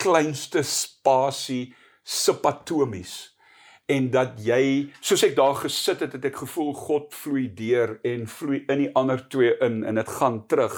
kleinste 0.00 0.62
spasie 0.64 1.74
subatomies 2.02 3.32
en 3.92 4.08
dat 4.14 4.38
jy 4.40 4.88
soos 5.04 5.24
ek 5.26 5.34
daar 5.36 5.56
gesit 5.58 6.04
het 6.04 6.14
het 6.16 6.26
ek 6.30 6.42
gevoel 6.44 6.72
God 6.78 7.12
vloei 7.14 7.48
deur 7.56 7.98
en 8.08 8.24
vloei 8.30 8.62
in 8.72 8.84
die 8.84 8.92
ander 8.98 9.20
twee 9.32 9.52
in 9.64 9.82
en 9.84 10.00
dit 10.00 10.12
gaan 10.18 10.42
terug. 10.48 10.76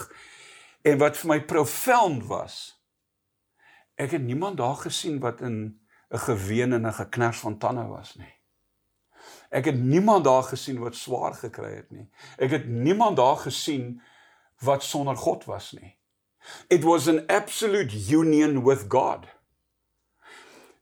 En 0.84 0.98
wat 1.00 1.16
vir 1.16 1.30
my 1.32 1.40
profound 1.48 2.26
was 2.28 2.56
ek 3.94 4.10
het 4.16 4.24
niemand 4.26 4.58
daar 4.58 4.76
gesien 4.76 5.20
wat 5.22 5.40
in 5.40 5.80
'n 6.10 6.18
geween 6.18 6.72
en 6.72 6.86
'n 6.86 6.92
geknars 6.92 7.38
van 7.38 7.58
tande 7.58 7.86
was 7.86 8.14
nie. 8.14 8.34
Ek 9.50 9.64
het 9.64 9.78
niemand 9.78 10.24
daar 10.24 10.42
gesien 10.42 10.78
wat 10.78 10.94
swaar 10.94 11.34
gekry 11.34 11.74
het 11.74 11.90
nie. 11.90 12.10
Ek 12.36 12.50
het 12.50 12.66
niemand 12.66 13.16
daar 13.16 13.36
gesien 13.36 14.02
wat 14.58 14.82
sonder 14.82 15.16
God 15.16 15.44
was 15.44 15.72
nie. 15.72 15.96
It 16.68 16.82
was 16.82 17.08
an 17.08 17.26
absolute 17.26 18.10
union 18.10 18.64
with 18.64 18.84
God. 18.88 19.24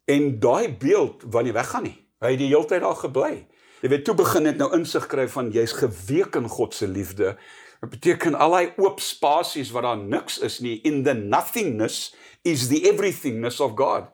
En 0.04 0.38
daai 0.40 0.76
beeld 0.76 1.22
wat 1.26 1.44
nie 1.44 1.52
weggaan 1.52 1.82
nie. 1.82 1.98
Hy 2.18 2.30
het 2.30 2.38
die 2.38 2.50
hele 2.50 2.66
tyd 2.66 2.80
daar 2.80 2.98
gebly. 2.98 3.46
Jy 3.82 3.88
weet 3.88 4.04
toe 4.04 4.14
begin 4.14 4.46
dit 4.46 4.58
nou 4.58 4.70
insig 4.76 5.06
kry 5.10 5.26
van 5.28 5.50
jy's 5.50 5.72
geweek 5.72 6.36
in 6.38 6.48
God 6.48 6.74
se 6.74 6.88
liefde. 6.88 7.36
Dit 7.82 7.90
beteken 7.90 8.38
al 8.38 8.54
daai 8.54 8.72
oop 8.78 9.00
spasies 9.02 9.72
waar 9.74 9.88
daar 9.90 10.02
niks 10.02 10.38
is 10.38 10.60
nie 10.62 10.78
in 10.86 11.02
the 11.02 11.14
nothingness 11.14 12.14
is 12.46 12.68
the 12.70 12.82
everythingness 12.90 13.60
of 13.60 13.74
God. 13.78 14.12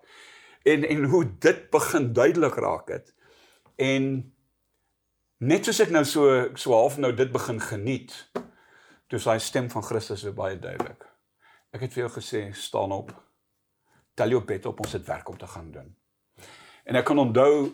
En 0.64 0.84
en 0.88 1.04
hoe 1.12 1.24
dit 1.38 1.70
begin 1.70 2.12
duidelik 2.12 2.54
raak 2.54 2.88
het. 2.88 3.14
En 3.76 4.32
Net 5.38 5.68
soos 5.68 5.78
ek 5.84 5.92
nou 5.94 6.02
so 6.02 6.30
so 6.58 6.74
half 6.74 6.96
nou 6.98 7.12
dit 7.14 7.28
begin 7.30 7.60
geniet, 7.62 8.10
toe 9.06 9.20
sy 9.22 9.36
stem 9.38 9.68
van 9.70 9.84
Christus 9.86 10.24
weer 10.26 10.34
baie 10.34 10.56
duidelik. 10.58 11.04
Ek 11.70 11.84
het 11.84 11.94
vir 11.94 12.02
jou 12.02 12.10
gesê, 12.16 12.40
staan 12.58 12.90
op. 12.96 13.12
Tel 14.18 14.34
jou 14.34 14.40
bed 14.42 14.66
op, 14.66 14.82
ons 14.82 14.96
het 14.98 15.06
werk 15.06 15.30
om 15.30 15.38
te 15.38 15.46
gaan 15.46 15.68
doen. 15.70 15.92
En 16.90 16.98
ek 16.98 17.06
kan 17.06 17.22
onthou 17.22 17.68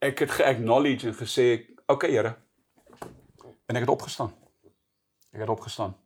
ek 0.00 0.24
het 0.24 0.32
ge-acknowledge 0.38 1.10
en 1.10 1.18
gesê, 1.20 1.68
"Oké, 1.84 1.92
okay, 1.92 2.10
Here." 2.10 2.34
En 3.68 3.76
ek 3.76 3.84
het 3.84 3.92
opgestaan. 3.92 4.32
Ek 5.34 5.40
het 5.42 5.50
opgestaan. 5.50 5.96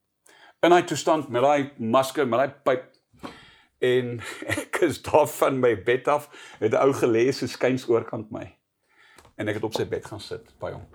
In 0.64 0.72
hy 0.72 0.82
toestand 0.88 1.28
met 1.28 1.44
daai 1.44 1.70
masker, 1.78 2.26
met 2.26 2.40
daai 2.40 2.54
pyp 2.64 2.86
en 3.84 4.16
ek 4.56 4.80
is 4.88 5.02
daar 5.04 5.28
van 5.30 5.60
my 5.60 5.74
bed 5.84 6.08
af, 6.08 6.30
het 6.58 6.72
'n 6.72 6.80
ou 6.80 6.92
gelê 6.96 7.28
so 7.32 7.46
skuins 7.46 7.84
oorkant 7.88 8.30
my 8.34 8.46
en 9.36 9.48
ek 9.48 9.60
het 9.60 9.64
op 9.68 9.76
sy 9.76 9.84
bed 9.86 10.06
gaan 10.06 10.20
sit 10.20 10.48
by 10.58 10.72
hom. 10.72 10.86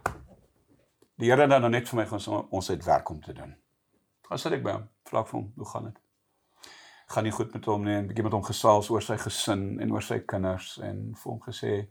Die 1.21 1.29
Here 1.29 1.45
het 1.45 1.49
dan 1.49 1.71
net 1.71 1.87
vir 1.87 2.01
my 2.01 2.05
gaan 2.09 2.19
sê 2.19 2.33
ons 2.33 2.67
het 2.67 2.83
werk 2.85 3.09
om 3.09 3.21
te 3.21 3.33
doen. 3.33 3.55
Gaan 4.27 4.41
sit 4.41 4.57
ek 4.57 4.63
by 4.63 4.71
hom, 4.71 4.89
vra 5.07 5.23
vir 5.23 5.39
hom, 5.39 5.53
hoe 5.55 5.69
gaan 5.69 5.83
dit? 5.91 5.99
Gaan 7.13 7.23
nie 7.23 7.31
goed 7.31 7.53
met 7.53 7.65
hom 7.65 7.83
nie, 7.85 7.97
'n 8.01 8.07
bietjie 8.07 8.23
met 8.23 8.33
hom 8.33 8.43
gesels 8.43 8.89
oor 8.89 9.01
sy 9.01 9.17
gesin 9.17 9.79
en 9.79 9.91
oor 9.91 10.01
sy 10.01 10.19
kinders 10.19 10.77
en 10.81 11.13
vir 11.15 11.31
hom 11.31 11.39
gesê, 11.39 11.87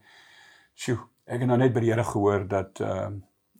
"Sjoe, 0.74 0.98
ek 1.26 1.40
het 1.40 1.48
nou 1.48 1.56
net 1.56 1.72
by 1.72 1.80
die 1.80 1.90
Here 1.90 2.04
gehoor 2.04 2.48
dat 2.48 2.80
uh, 2.80 3.10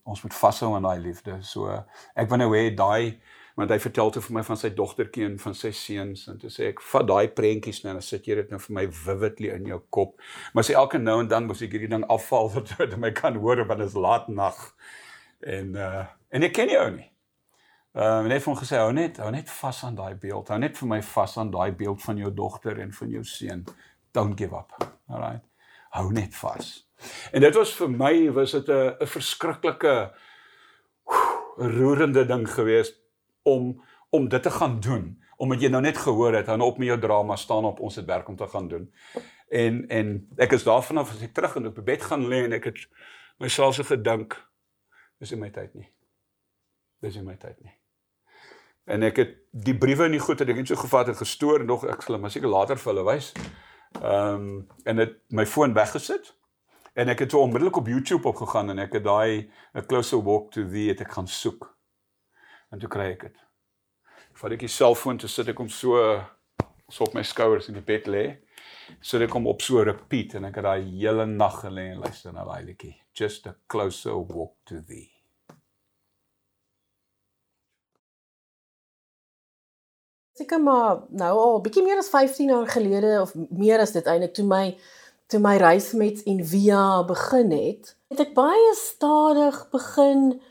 ons 0.04 0.22
moet 0.24 0.34
vashou 0.34 0.74
aan 0.74 0.88
daai 0.88 1.00
liefde." 1.00 1.38
So 1.42 1.70
ek 2.16 2.28
wil 2.30 2.42
nou 2.42 2.50
hê 2.56 2.70
daai 2.74 3.20
want 3.54 3.70
hy 3.70 3.78
vertel 3.84 4.10
toe 4.12 4.22
vir 4.24 4.36
my 4.38 4.42
van 4.46 4.58
sy 4.58 4.70
dogtertjie 4.76 5.26
en 5.26 5.36
van 5.40 5.54
sy 5.56 5.70
seuns 5.76 6.24
en 6.30 6.38
toe 6.40 6.50
sê 6.52 6.70
ek 6.70 6.80
vat 6.92 7.06
daai 7.08 7.28
prentjies 7.36 7.82
nou 7.84 7.94
en 7.94 8.04
sit 8.04 8.26
jy 8.28 8.38
dit 8.40 8.52
nou 8.52 8.60
vir 8.64 8.76
my 8.78 8.84
vividly 9.02 9.52
in 9.52 9.68
jou 9.68 9.78
kop. 9.92 10.14
Maar 10.54 10.66
sê 10.66 10.76
elke 10.78 11.00
nou 11.00 11.18
en 11.20 11.28
dan 11.28 11.48
moet 11.48 11.64
ek 11.66 11.76
hierdie 11.76 11.90
ding 11.92 12.06
afval 12.12 12.48
dat 12.56 12.72
jy 12.80 13.00
my 13.00 13.12
kan 13.16 13.36
hoor 13.36 13.64
want 13.66 13.82
dit 13.84 13.88
is 13.90 13.98
laat 13.98 14.28
nag. 14.32 14.60
En 15.44 15.74
uh 15.76 16.04
en 16.32 16.46
ek 16.48 16.54
ken 16.56 16.70
jou 16.72 16.84
nie. 16.94 17.08
Uh 17.92 18.22
net 18.24 18.44
van 18.46 18.56
gesê 18.56 18.80
hou 18.80 18.92
net 18.96 19.20
hou 19.20 19.30
net 19.34 19.50
vas 19.52 19.82
aan 19.84 19.98
daai 20.00 20.14
beeld. 20.16 20.48
Hou 20.48 20.60
net 20.62 20.78
vir 20.78 20.88
my 20.94 21.02
vas 21.12 21.36
aan 21.38 21.52
daai 21.52 21.72
beeld 21.76 22.00
van 22.06 22.22
jou 22.24 22.32
dogter 22.32 22.80
en 22.80 22.94
van 22.96 23.16
jou 23.18 23.24
seun. 23.24 23.66
Don't 24.16 24.38
give 24.38 24.56
up. 24.56 24.72
Alright. 25.12 25.44
Hou 25.92 26.08
net 26.12 26.32
vas 26.40 26.78
en 27.32 27.40
dit 27.40 27.54
was 27.54 27.74
vir 27.80 27.90
my 27.90 28.14
was 28.32 28.52
dit 28.58 28.68
'n 28.68 28.94
'n 29.00 29.06
verskriklike 29.06 30.12
roerende 31.56 32.24
ding 32.26 32.48
geweest 32.48 33.00
om 33.42 33.82
om 34.10 34.28
dit 34.28 34.42
te 34.42 34.50
gaan 34.50 34.80
doen 34.80 35.18
omdat 35.36 35.60
jy 35.60 35.68
nou 35.68 35.82
net 35.82 35.98
gehoor 35.98 36.34
het 36.34 36.46
hou 36.46 36.60
op 36.60 36.78
met 36.78 36.88
jou 36.88 36.98
drama 36.98 37.36
staan 37.36 37.64
op 37.64 37.80
ons 37.80 37.96
het 37.96 38.06
werk 38.06 38.28
om 38.28 38.36
te 38.36 38.46
gaan 38.46 38.68
doen 38.68 38.92
En 39.52 39.88
en 39.88 40.28
ek 40.36 40.52
is 40.56 40.64
daarvan 40.64 40.96
af 40.96 41.10
as 41.12 41.20
ek 41.20 41.34
terug 41.36 41.58
en 41.58 41.66
op 41.68 41.76
die 41.76 41.84
bed 41.84 42.02
gaan 42.08 42.24
lê 42.24 42.38
en 42.46 42.54
ek 42.56 42.70
het 42.70 42.78
myself 43.42 43.76
so 43.76 43.84
gedink 43.84 44.38
dis 45.20 45.34
in 45.36 45.42
my 45.42 45.50
tyd 45.52 45.74
nie. 45.76 45.90
Dis 47.04 47.18
in 47.20 47.26
my 47.28 47.34
tyd 47.36 47.58
nie. 47.60 47.74
En 48.88 49.04
ek 49.04 49.20
het 49.20 49.34
die 49.52 49.76
briewe 49.76 50.08
in 50.08 50.16
die 50.16 50.22
goed 50.24 50.40
het 50.40 50.48
ek 50.48 50.62
net 50.62 50.72
so 50.72 50.80
gevat 50.80 51.12
en 51.12 51.18
gestoor 51.20 51.60
en 51.60 51.68
nog 51.68 51.84
ek 51.84 52.00
sal 52.00 52.16
hom 52.16 52.24
seker 52.32 52.48
later 52.48 52.80
vir 52.80 52.92
hulle 52.94 53.04
wys. 53.10 53.28
Ehm 54.00 54.48
um, 54.48 54.48
en 54.88 55.02
dit 55.04 55.12
my 55.28 55.44
foon 55.46 55.76
weggesit. 55.76 56.32
En 56.92 57.08
ek 57.08 57.24
het 57.24 57.30
so 57.32 57.40
onmiddellik 57.40 57.76
op 57.76 57.86
YouTube 57.88 58.28
opgegaan 58.28 58.70
en 58.70 58.78
ek 58.78 58.98
het 58.98 59.04
daai 59.04 59.48
'n 59.74 59.86
closer 59.86 60.20
walk 60.22 60.50
to 60.52 60.68
thee 60.68 60.88
het 60.88 61.00
ek 61.00 61.12
gaan 61.12 61.28
soek. 61.28 61.78
En 62.70 62.78
toe 62.78 62.88
kry 62.88 63.10
ek 63.12 63.20
dit. 63.20 63.36
Vat 64.32 64.52
ek 64.52 64.58
die 64.58 64.68
selfoon 64.68 65.16
te 65.16 65.28
sit 65.28 65.48
ek 65.48 65.58
hom 65.58 65.68
so 65.68 66.20
so 66.88 67.04
op 67.04 67.14
my 67.14 67.22
skouers 67.22 67.68
in 67.68 67.74
die 67.74 67.82
bed 67.82 68.06
lê. 68.06 68.36
So 69.00 69.18
ek 69.18 69.30
kom 69.30 69.46
op 69.46 69.62
so 69.62 69.82
repeat 69.82 70.34
en 70.34 70.44
ek 70.44 70.54
het 70.56 70.64
daai 70.64 70.84
hele 70.84 71.26
nag 71.26 71.60
gelê 71.64 71.92
en 71.92 71.98
luister 72.04 72.32
na 72.32 72.44
daai 72.44 72.64
liedjie. 72.64 73.00
Just 73.14 73.46
a 73.46 73.56
closer 73.66 74.14
walk 74.14 74.54
to 74.64 74.80
thee. 74.80 75.08
Seker 80.32 80.60
maar 80.60 81.02
nou 81.08 81.38
al 81.38 81.60
bietjie 81.60 81.84
meer 81.84 81.98
as 81.98 82.08
15 82.08 82.48
jaar 82.48 82.68
gelede 82.68 83.20
of 83.20 83.34
meer 83.50 83.80
as 83.80 83.92
dit 83.92 84.06
eintlik 84.06 84.34
toe 84.34 84.44
my 84.44 84.76
toe 85.32 85.40
my 85.40 85.56
reis 85.56 85.92
met 85.96 86.22
Envia 86.28 87.04
begin 87.08 87.52
het, 87.56 87.94
het 88.12 88.20
ek 88.20 88.34
baie 88.36 88.72
stadig 88.76 89.62
begin 89.72 90.42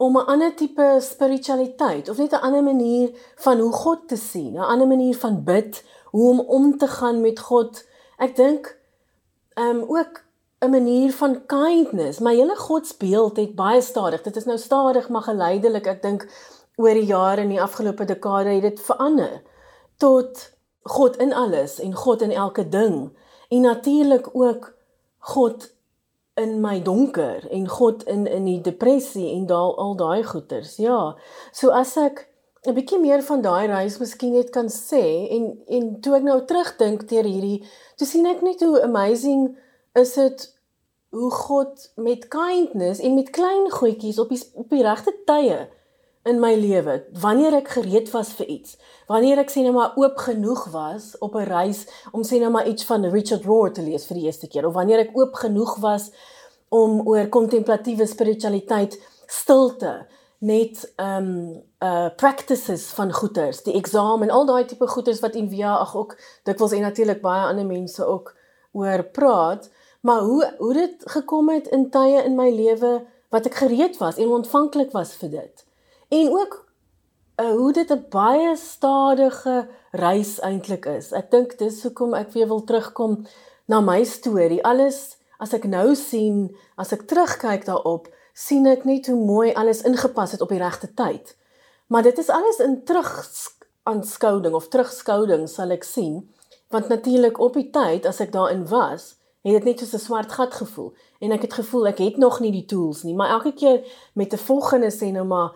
om 0.00 0.16
'n 0.16 0.28
ander 0.34 0.54
tipe 0.56 0.86
spiritualiteit 1.04 2.08
of 2.08 2.16
net 2.16 2.32
'n 2.32 2.44
ander 2.48 2.62
manier 2.64 3.12
van 3.44 3.60
hoe 3.60 3.72
God 3.72 4.08
te 4.08 4.16
sien, 4.16 4.54
'n 4.56 4.70
ander 4.72 4.86
manier 4.86 5.16
van 5.16 5.44
bid, 5.44 5.84
hoe 6.10 6.30
om 6.30 6.40
om 6.40 6.78
te 6.78 6.88
gaan 6.88 7.20
met 7.20 7.38
God. 7.40 7.84
Ek 8.16 8.36
dink 8.36 8.78
ehm 9.54 9.76
um, 9.76 9.98
ook 9.98 10.24
'n 10.64 10.70
manier 10.70 11.12
van 11.12 11.46
kindness. 11.46 12.18
My 12.18 12.34
hele 12.34 12.56
godsbeeld 12.56 13.36
het 13.36 13.54
baie 13.54 13.80
stadig. 13.80 14.22
Dit 14.22 14.36
is 14.36 14.44
nou 14.44 14.58
stadig 14.58 15.08
maar 15.08 15.22
geleidelik. 15.22 15.86
Ek 15.86 16.02
dink 16.02 16.28
oor 16.76 16.94
die 16.94 17.06
jare 17.06 17.40
in 17.40 17.48
die 17.48 17.62
afgelope 17.62 18.04
dekade 18.04 18.48
het 18.48 18.62
dit 18.62 18.80
verander 18.80 19.42
tot 19.96 20.52
God 20.82 21.16
in 21.16 21.32
alles 21.32 21.80
en 21.80 21.94
God 21.94 22.22
in 22.22 22.32
elke 22.32 22.68
ding 22.68 23.12
en 23.52 23.60
natuurlik 23.68 24.30
ook 24.32 24.72
God 25.18 25.68
in 26.34 26.60
my 26.60 26.82
donker 26.82 27.50
en 27.50 27.68
God 27.68 28.04
in 28.08 28.26
in 28.26 28.44
die 28.48 28.60
depressie 28.60 29.28
en 29.34 29.46
daal 29.46 29.76
al 29.78 29.96
daai 29.96 30.22
goeters. 30.24 30.76
Ja. 30.80 31.16
So 31.52 31.68
as 31.68 31.96
ek 31.96 32.28
'n 32.64 32.74
bietjie 32.74 33.00
meer 33.00 33.22
van 33.22 33.42
daai 33.42 33.66
reis 33.66 33.98
miskien 33.98 34.32
net 34.32 34.50
kan 34.50 34.68
sê 34.68 35.04
en 35.36 35.44
en 35.66 36.00
toe 36.00 36.16
ek 36.16 36.22
nou 36.22 36.38
terugdink 36.44 37.04
teer 37.10 37.28
hierdie, 37.28 37.60
toe 37.96 38.06
sien 38.06 38.26
ek 38.26 38.42
net 38.42 38.60
hoe 38.64 38.82
amazing 38.82 39.56
is 39.94 40.14
dit 40.14 40.48
hoe 41.10 41.30
God 41.30 41.92
met 41.96 42.28
kindness 42.28 43.00
en 43.00 43.14
met 43.14 43.30
klein 43.30 43.70
goedjies 43.70 44.18
op 44.18 44.28
die 44.28 44.40
op 44.54 44.70
die 44.70 44.82
regte 44.82 45.12
tye 45.26 45.68
in 46.24 46.38
my 46.40 46.54
lewe 46.54 47.02
wanneer 47.20 47.56
ek 47.58 47.72
gereed 47.76 48.10
was 48.14 48.32
vir 48.38 48.46
iets 48.46 48.76
wanneer 49.10 49.42
ek 49.42 49.50
sê 49.50 49.64
net 49.64 49.74
maar 49.74 49.96
oop 49.98 50.20
genoeg 50.22 50.68
was 50.74 51.12
op 51.18 51.34
'n 51.34 51.48
reis 51.48 51.86
om 52.12 52.22
sê 52.22 52.38
net 52.38 52.52
maar 52.54 52.68
iets 52.68 52.84
van 52.84 53.04
Richard 53.04 53.44
Rohr 53.44 53.72
te 53.72 53.82
lees 53.82 54.06
vir 54.06 54.16
die 54.20 54.26
eerste 54.30 54.48
keer 54.48 54.66
of 54.66 54.74
wanneer 54.74 54.98
ek 55.06 55.16
oop 55.18 55.34
genoeg 55.34 55.76
was 55.80 56.10
om 56.68 57.00
oor 57.08 57.26
kontemplatiewe 57.28 58.06
spiritualiteit 58.06 58.98
stilte 59.26 60.06
net 60.38 60.92
um 60.96 61.62
uh 61.78 62.08
practices 62.16 62.86
van 62.98 63.12
goeters 63.12 63.62
die 63.62 63.74
eksamen 63.78 64.30
al 64.30 64.46
daai 64.46 64.64
tipe 64.64 64.86
goeters 64.86 65.20
wat 65.20 65.34
in 65.34 65.50
via 65.50 65.74
ag 65.84 65.96
ook 65.96 66.16
dikwels 66.44 66.72
en 66.72 66.86
natuurlik 66.86 67.20
baie 67.22 67.46
ander 67.46 67.66
mense 67.66 68.04
ook 68.04 68.34
oor 68.72 69.02
praat 69.18 69.70
maar 70.00 70.20
hoe 70.20 70.54
hoe 70.58 70.72
dit 70.74 71.04
gekom 71.16 71.50
het 71.50 71.66
in 71.66 71.90
tye 71.90 72.22
in 72.22 72.34
my 72.36 72.50
lewe 72.50 73.02
wat 73.30 73.46
ek 73.46 73.60
gereed 73.64 73.98
was 73.98 74.18
en 74.18 74.34
ontvanklik 74.38 74.90
was 74.92 75.14
vir 75.20 75.30
dit 75.30 75.64
en 76.12 76.28
ook 76.30 76.64
uh, 77.40 77.50
hoe 77.50 77.72
dit 77.72 77.90
'n 77.90 78.06
baie 78.08 78.56
stadige 78.56 79.68
reis 79.90 80.40
eintlik 80.40 80.84
is. 80.86 81.12
Ek 81.12 81.30
dink 81.30 81.58
dis 81.58 81.82
hoekom 81.82 82.14
ek 82.14 82.32
weer 82.32 82.48
wil 82.48 82.64
terugkom 82.64 83.26
na 83.64 83.80
my 83.80 84.04
storie. 84.04 84.64
Alles 84.64 85.16
as 85.38 85.52
ek 85.52 85.64
nou 85.64 85.94
sien, 85.94 86.56
as 86.76 86.92
ek 86.92 87.06
terugkyk 87.08 87.64
daarop, 87.64 88.08
sien 88.32 88.66
ek 88.66 88.84
net 88.84 89.06
hoe 89.06 89.24
mooi 89.24 89.54
alles 89.54 89.82
ingepas 89.82 90.32
het 90.32 90.40
op 90.40 90.48
die 90.48 90.60
regte 90.62 90.94
tyd. 90.94 91.36
Maar 91.86 92.02
dit 92.02 92.18
is 92.18 92.28
alles 92.28 92.58
in 92.58 92.84
terugaanskouding 92.84 94.54
of 94.54 94.68
terugskouding 94.68 95.48
sal 95.48 95.70
ek 95.70 95.84
sien, 95.84 96.30
want 96.68 96.88
natuurlik 96.88 97.40
op 97.40 97.54
die 97.54 97.70
tyd 97.70 98.06
as 98.06 98.20
ek 98.20 98.32
daarin 98.32 98.68
was, 98.68 99.16
het 99.42 99.52
dit 99.52 99.64
net 99.64 99.78
soos 99.78 99.94
'n 99.94 99.98
swart 99.98 100.32
gat 100.32 100.54
gevoel 100.54 100.94
en 101.20 101.32
ek 101.32 101.42
het 101.42 101.52
gevoel 101.52 101.86
ek 101.88 101.98
het 101.98 102.16
nog 102.16 102.40
nie 102.40 102.52
die 102.52 102.66
tools 102.66 103.02
nie, 103.02 103.14
maar 103.14 103.30
elke 103.30 103.52
keer 103.52 103.84
met 104.14 104.32
'n 104.32 104.38
volgende 104.38 104.90
sê 104.90 105.12
nou 105.12 105.24
maar 105.24 105.52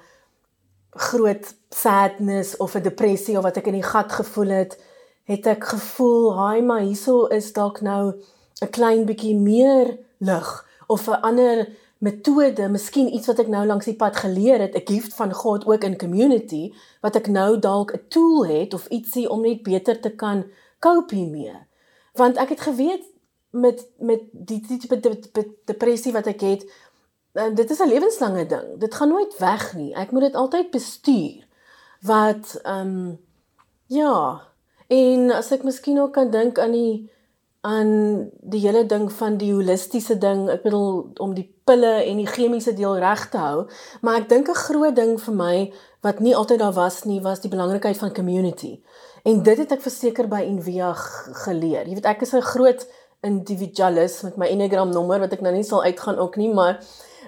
groot 0.97 1.55
sadness 1.71 2.57
of 2.57 2.75
'n 2.75 2.83
depressie 2.83 3.37
of 3.37 3.43
wat 3.43 3.57
ek 3.57 3.67
in 3.67 3.81
die 3.81 3.91
gat 3.95 4.13
gevoel 4.13 4.49
het, 4.49 4.79
het 5.25 5.47
ek 5.47 5.65
gevoel, 5.65 6.37
"Haai, 6.37 6.63
maar 6.63 6.81
hieso 6.81 7.27
is 7.27 7.53
dalk 7.53 7.81
nou 7.81 8.15
'n 8.63 8.71
klein 8.71 9.05
bietjie 9.05 9.37
meer 9.37 9.99
lig 10.19 10.67
of 10.87 11.09
'n 11.09 11.21
ander 11.23 11.69
metode, 11.99 12.69
miskien 12.69 13.15
iets 13.15 13.27
wat 13.27 13.39
ek 13.39 13.49
nou 13.49 13.67
langs 13.67 13.85
die 13.85 13.97
pad 13.97 14.17
geleer 14.17 14.61
het, 14.61 14.75
'n 14.75 14.93
gift 14.93 15.15
van 15.15 15.33
God 15.33 15.67
ook 15.67 15.85
in 15.85 15.99
community 15.99 16.73
wat 17.01 17.17
ek 17.17 17.27
nou 17.29 17.59
dalk 17.59 17.93
'n 17.93 18.05
tool 18.09 18.47
het 18.47 18.75
of 18.75 18.87
ietsie 18.89 19.31
om 19.31 19.41
net 19.41 19.63
beter 19.63 20.01
te 20.01 20.11
kan 20.11 20.45
cope 20.79 21.15
hiermee." 21.15 21.57
Want 22.15 22.37
ek 22.37 22.49
het 22.49 22.61
geweet 22.61 23.05
met 23.51 23.87
met 23.99 24.21
die 24.33 24.61
tipe 24.61 25.01
depressie 25.65 26.13
wat 26.13 26.27
ek 26.27 26.41
het, 26.41 26.67
um, 27.39 27.55
dit 27.55 27.71
is 27.71 27.79
'n 27.79 27.89
lewenslange 27.89 28.47
ding. 28.47 28.79
Dit 28.79 28.95
gaan 28.95 29.09
nooit 29.09 29.39
weg 29.39 29.75
nie. 29.75 29.95
Ek 29.95 30.11
moet 30.11 30.23
dit 30.23 30.35
altyd 30.35 30.71
bestuur. 30.71 31.47
Wat 32.01 32.61
ehm 32.63 32.81
um, 32.81 33.19
ja, 33.87 34.41
en 34.87 35.31
as 35.31 35.51
ek 35.51 35.63
miskien 35.63 36.01
ook 36.01 36.13
kan 36.13 36.31
dink 36.31 36.59
aan 36.59 36.73
die 36.73 37.11
aan 37.67 38.31
die 38.41 38.61
hele 38.61 38.87
ding 38.87 39.13
van 39.13 39.37
die 39.37 39.53
holistiese 39.53 40.19
ding, 40.19 40.45
ek 40.51 40.63
bedoel 40.63 41.11
om 41.19 41.33
die 41.35 41.49
pille 41.67 42.05
en 42.05 42.21
die 42.21 42.29
chemiese 42.31 42.75
deel 42.79 42.99
reg 43.03 43.25
te 43.33 43.41
hou, 43.43 43.65
maar 44.07 44.21
ek 44.21 44.29
dink 44.29 44.49
'n 44.49 44.55
groot 44.55 44.97
ding 44.97 45.19
vir 45.21 45.35
my 45.35 45.73
wat 46.07 46.21
nie 46.21 46.37
altyd 46.37 46.59
daar 46.59 46.73
was 46.73 47.05
nie, 47.05 47.21
was 47.21 47.41
die 47.41 47.51
belangrikheid 47.51 47.99
van 47.99 48.15
community. 48.15 48.81
En 49.25 49.43
dit 49.43 49.59
het 49.59 49.73
ek 49.73 49.83
verseker 49.83 50.29
by 50.29 50.45
Envia 50.47 50.93
geleer. 51.45 51.89
Jy 51.89 51.95
weet 51.95 52.07
ek 52.07 52.23
is 52.23 52.35
'n 52.35 52.41
groot 52.41 52.87
individualis 53.23 54.23
met 54.23 54.37
my 54.37 54.47
Enneagram 54.47 54.93
nommer 54.93 55.19
wat 55.19 55.33
ek 55.33 55.41
nou 55.41 55.53
nie 55.55 55.65
sal 55.65 55.83
uitgaan 55.83 56.19
ook 56.19 56.37
nie, 56.37 56.53
maar 56.55 56.79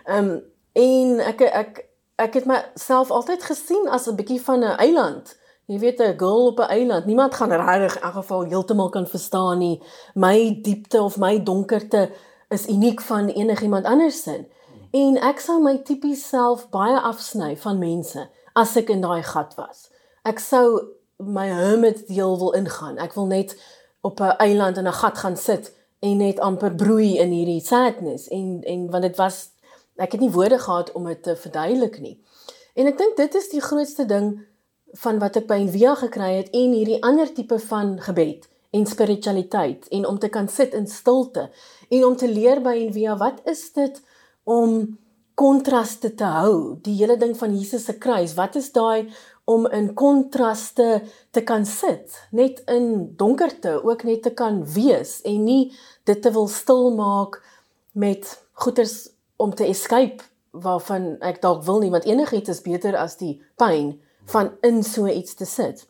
Ehm 0.09 0.29
um, 0.29 0.43
en 0.73 1.19
ek 1.21 1.41
ek 1.41 1.85
ek 2.17 2.35
het 2.35 2.47
myself 2.49 3.11
altyd 3.11 3.43
gesien 3.45 3.89
as 3.93 4.07
'n 4.09 4.17
bietjie 4.17 4.41
van 4.41 4.65
'n 4.65 4.79
eiland. 4.85 5.37
Jy 5.67 5.79
weet 5.79 6.01
'n 6.01 6.19
girl 6.19 6.47
op 6.47 6.59
'n 6.59 6.71
eiland. 6.77 7.05
Niemand 7.05 7.35
gaan 7.35 7.53
regtig 7.53 7.97
in 7.97 8.03
elk 8.03 8.13
geval 8.13 8.45
heeltemal 8.45 8.89
kan 8.89 9.07
verstaan 9.07 9.59
nie. 9.59 9.83
My 10.15 10.59
diepte 10.63 11.03
of 11.03 11.17
my 11.17 11.43
donkerte 11.43 12.11
is 12.49 12.69
uniek 12.69 13.01
van 13.01 13.29
enigiemand 13.29 13.85
anders 13.85 14.23
se. 14.23 14.47
En 14.91 15.17
ek 15.17 15.41
sou 15.41 15.63
my 15.63 15.77
tipies 15.83 16.29
self 16.29 16.71
baie 16.71 17.01
afsny 17.01 17.57
van 17.57 17.79
mense 17.79 18.31
as 18.53 18.77
ek 18.77 18.89
in 18.89 19.01
daai 19.01 19.23
gat 19.23 19.55
was. 19.55 19.91
Ek 20.23 20.39
sou 20.39 20.81
my 21.17 21.47
hermit 21.47 22.07
deel 22.09 22.39
wil 22.39 22.53
ingaan. 22.53 22.99
Ek 22.99 23.13
wil 23.15 23.27
net 23.27 23.57
op 24.01 24.21
'n 24.21 24.37
eiland 24.39 24.77
in 24.77 24.87
'n 24.87 24.93
gat 24.93 25.19
gaan 25.19 25.37
sit 25.37 25.77
en 26.01 26.17
net 26.17 26.41
amper 26.41 26.75
broei 26.75 27.19
in 27.19 27.31
hierdie 27.31 27.61
sadness 27.61 28.29
en 28.29 28.63
en 28.63 28.91
want 28.91 29.03
dit 29.03 29.17
was 29.17 29.58
ek 29.99 30.15
het 30.15 30.23
nie 30.23 30.33
woorde 30.35 30.59
gehad 30.63 30.93
om 30.99 31.09
dit 31.11 31.23
te 31.23 31.37
verduidelik 31.37 31.99
nie. 32.01 32.17
En 32.79 32.87
ek 32.87 32.99
dink 32.99 33.17
dit 33.19 33.35
is 33.35 33.51
die 33.51 33.63
grootste 33.63 34.07
ding 34.07 34.37
van 35.03 35.19
wat 35.21 35.37
ek 35.37 35.49
by 35.49 35.59
Envia 35.65 35.95
gekry 35.99 36.31
het 36.39 36.55
en 36.57 36.77
hierdie 36.77 37.03
ander 37.05 37.29
tipe 37.35 37.59
van 37.69 37.99
gebed 38.01 38.47
en 38.71 38.87
spiritualiteit 38.87 39.89
en 39.93 40.07
om 40.07 40.19
te 40.21 40.31
kan 40.33 40.49
sit 40.49 40.75
in 40.77 40.87
stilte 40.87 41.49
en 41.89 42.05
om 42.05 42.17
te 42.17 42.29
leer 42.29 42.63
by 42.65 42.77
Envia 42.87 43.17
wat 43.21 43.43
is 43.49 43.67
dit 43.77 44.01
om 44.49 44.99
kontraste 45.39 46.13
te 46.19 46.29
hou 46.39 46.79
die 46.85 46.97
hele 46.99 47.19
ding 47.21 47.35
van 47.39 47.55
Jesus 47.57 47.87
se 47.89 47.97
kruis 48.01 48.35
wat 48.39 48.57
is 48.61 48.71
daai 48.73 49.11
om 49.49 49.67
in 49.73 49.93
kontraste 49.97 50.89
te 51.33 51.45
kan 51.49 51.65
sit 51.69 52.17
net 52.33 52.61
in 52.69 53.15
donkerte 53.21 53.79
ook 53.83 54.05
net 54.09 54.25
te 54.27 54.35
kan 54.37 54.61
wees 54.75 55.19
en 55.29 55.45
nie 55.45 55.63
dit 56.09 56.23
te 56.23 56.33
wil 56.35 56.49
stil 56.53 56.91
maak 56.97 57.41
met 57.93 58.37
goeters 58.65 58.99
om 59.39 59.55
te 59.55 59.67
escape 59.71 60.27
waarvan 60.51 61.17
ek 61.23 61.41
dalk 61.45 61.63
wil 61.67 61.79
nie 61.83 61.93
want 61.95 62.09
enigiets 62.09 62.51
is 62.51 62.65
beter 62.65 62.97
as 62.99 63.17
die 63.21 63.37
pyn 63.61 63.95
van 64.33 64.53
in 64.67 64.83
so 64.85 65.07
iets 65.07 65.35
te 65.39 65.47
sit. 65.47 65.87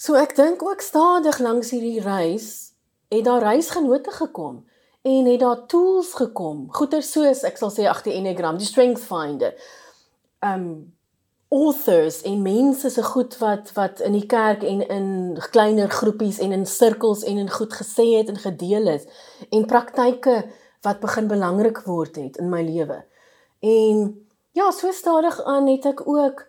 So 0.00 0.16
ek 0.16 0.32
dink 0.38 0.62
ook 0.64 0.80
stadig 0.80 1.38
langs 1.44 1.70
hierdie 1.74 2.00
reis 2.00 2.72
het 3.12 3.26
daar 3.26 3.44
reisgenote 3.44 4.14
gekom 4.16 4.62
en 5.02 5.26
het 5.26 5.40
daar 5.40 5.66
tools 5.66 6.14
gekom. 6.16 6.68
Goeie 6.72 7.02
soos 7.04 7.44
ek 7.48 7.60
sal 7.60 7.72
sê 7.74 7.88
agter 7.88 8.14
Enneagram, 8.14 8.58
die 8.60 8.68
Strength 8.68 9.04
Finder. 9.04 9.52
Um 10.40 10.92
authors 11.50 12.20
en 12.22 12.42
mense 12.42 12.90
se 12.94 13.02
goed 13.02 13.34
wat 13.42 13.72
wat 13.74 14.00
in 14.06 14.14
die 14.14 14.26
kerk 14.30 14.62
en 14.62 14.84
in 14.86 15.08
kleiner 15.50 15.90
groepies 15.90 16.38
en 16.38 16.52
in 16.54 16.66
sirkels 16.66 17.24
en 17.26 17.40
in 17.42 17.50
goed 17.50 17.74
gesê 17.74 18.06
het 18.14 18.30
en 18.30 18.38
gedeel 18.38 18.86
het 18.86 19.08
en 19.50 19.66
praktyke 19.66 20.44
wat 20.82 21.00
begin 21.00 21.26
belangrik 21.28 21.82
word 21.84 22.16
het 22.16 22.36
in 22.36 22.48
my 22.48 22.62
lewe. 22.62 23.04
En 23.60 24.26
ja, 24.52 24.70
so 24.70 24.92
stadig 24.92 25.42
aan 25.44 25.68
het 25.68 25.84
ek 25.84 26.06
ook 26.08 26.46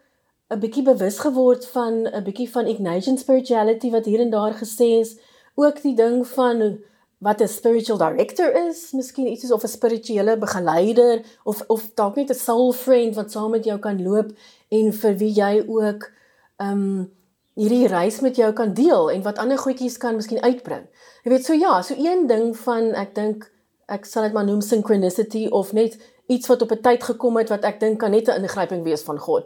'n 0.52 0.60
bietjie 0.60 0.84
bewus 0.84 1.20
geword 1.20 1.68
van 1.68 2.08
'n 2.08 2.24
bietjie 2.24 2.50
van 2.50 2.68
Ignatian 2.68 3.18
spirituality 3.18 3.90
wat 3.92 4.06
hier 4.06 4.20
en 4.20 4.30
daar 4.30 4.54
gesê 4.54 5.00
is, 5.00 5.18
ook 5.56 5.82
die 5.82 5.96
ding 5.96 6.28
van 6.28 6.80
wat 7.18 7.42
'n 7.42 7.48
spiritual 7.48 7.98
director 7.98 8.68
is, 8.68 8.92
miskien 8.92 9.28
iets 9.28 9.42
soos 9.42 9.52
of 9.52 9.64
'n 9.64 9.68
spirituele 9.68 10.38
begeleider 10.38 11.22
of 11.44 11.64
of 11.68 11.92
dalk 11.94 12.16
net 12.16 12.30
'n 12.30 12.34
soul 12.34 12.74
friend 12.74 13.16
wat 13.16 13.32
saam 13.32 13.52
met 13.52 13.64
jou 13.64 13.80
kan 13.80 14.04
loop 14.04 14.32
en 14.70 14.94
vir 14.94 15.18
wie 15.18 15.34
jy 15.34 15.64
ook 15.68 16.12
ehm 16.58 16.72
um, 16.72 17.12
hierdie 17.54 17.88
reis 17.88 18.20
met 18.20 18.36
jou 18.36 18.54
kan 18.54 18.74
deel 18.74 19.12
en 19.12 19.22
wat 19.22 19.38
ander 19.38 19.58
goedjies 19.58 19.98
kan 19.98 20.16
miskien 20.16 20.42
uitbring. 20.42 20.86
Jy 21.24 21.32
weet 21.32 21.46
so 21.46 21.54
ja, 21.54 21.82
so 21.82 21.94
een 21.98 22.28
ding 22.28 22.58
van 22.58 22.94
ek 22.94 23.16
dink 23.16 23.52
ek 23.91 24.05
sal 24.05 24.24
dit 24.24 24.33
maar 24.33 24.48
noem 24.48 24.62
synchronicity 24.62 25.48
of 25.51 25.74
net 25.74 25.98
iets 26.31 26.48
wat 26.48 26.62
op 26.62 26.71
'n 26.71 26.81
tyd 26.81 27.03
gekom 27.03 27.38
het 27.38 27.50
wat 27.50 27.63
ek 27.63 27.79
dink 27.79 28.00
kan 28.00 28.12
net 28.12 28.27
'n 28.27 28.43
ingryping 28.43 28.83
wees 28.83 29.03
van 29.03 29.19
God. 29.19 29.43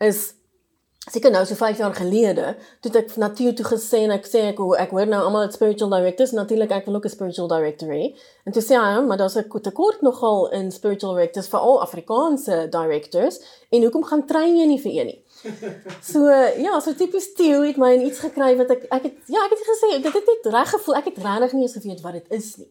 Is 0.00 0.34
seker 1.10 1.30
nou 1.30 1.44
so 1.46 1.54
5 1.54 1.78
jaar 1.78 1.94
gelede 1.94 2.56
toe 2.82 2.90
ek 2.98 3.12
natuur 3.22 3.54
toe 3.54 3.66
gesê 3.68 4.00
en 4.06 4.14
ek 4.16 4.24
sê 4.26 4.40
ek 4.50 4.58
ek 4.82 4.94
hoor 4.94 5.06
nou 5.06 5.20
almal 5.22 5.46
spiritual 5.54 5.92
directors 5.92 6.32
natuurlik 6.34 6.72
ek 6.74 6.88
wil 6.88 6.98
ook 6.98 7.06
'n 7.06 7.14
spiritual 7.14 7.48
director 7.48 7.88
hê 7.94 8.14
en 8.44 8.52
toe 8.52 8.62
sê 8.62 8.74
hy 8.74 9.04
maar 9.06 9.18
daar's 9.18 9.36
'n 9.38 9.62
tekort 9.62 10.02
nogal 10.02 10.50
in 10.50 10.72
spiritual 10.72 11.14
directors 11.14 11.48
vir 11.48 11.60
al 11.60 11.82
Afrikaanse 11.82 12.66
directors 12.70 13.38
en 13.70 13.82
hoekom 13.82 14.04
gaan 14.04 14.26
train 14.26 14.56
jy 14.56 14.66
nie 14.66 14.80
vir 14.80 14.92
een 14.92 15.06
nie? 15.06 15.22
So 16.12 16.26
ja 16.58 16.80
so 16.80 16.92
tipies 16.92 17.34
Theo 17.34 17.62
het 17.62 17.76
my 17.76 17.94
in 17.94 18.06
iets 18.06 18.18
gekry 18.18 18.56
wat 18.56 18.70
ek 18.70 18.82
ek 18.90 19.02
het 19.02 19.16
ja 19.28 19.44
ek 19.46 19.54
het 19.54 19.64
gesê 19.72 20.02
dit 20.02 20.12
het 20.12 20.26
net 20.26 20.52
reg 20.54 20.70
gevoel 20.70 20.96
ek 20.96 21.04
het 21.04 21.18
regtig 21.18 21.52
nie 21.52 21.62
eens 21.62 21.78
geweet 21.78 22.02
wat 22.02 22.12
dit 22.12 22.26
is 22.30 22.56
nie 22.56 22.70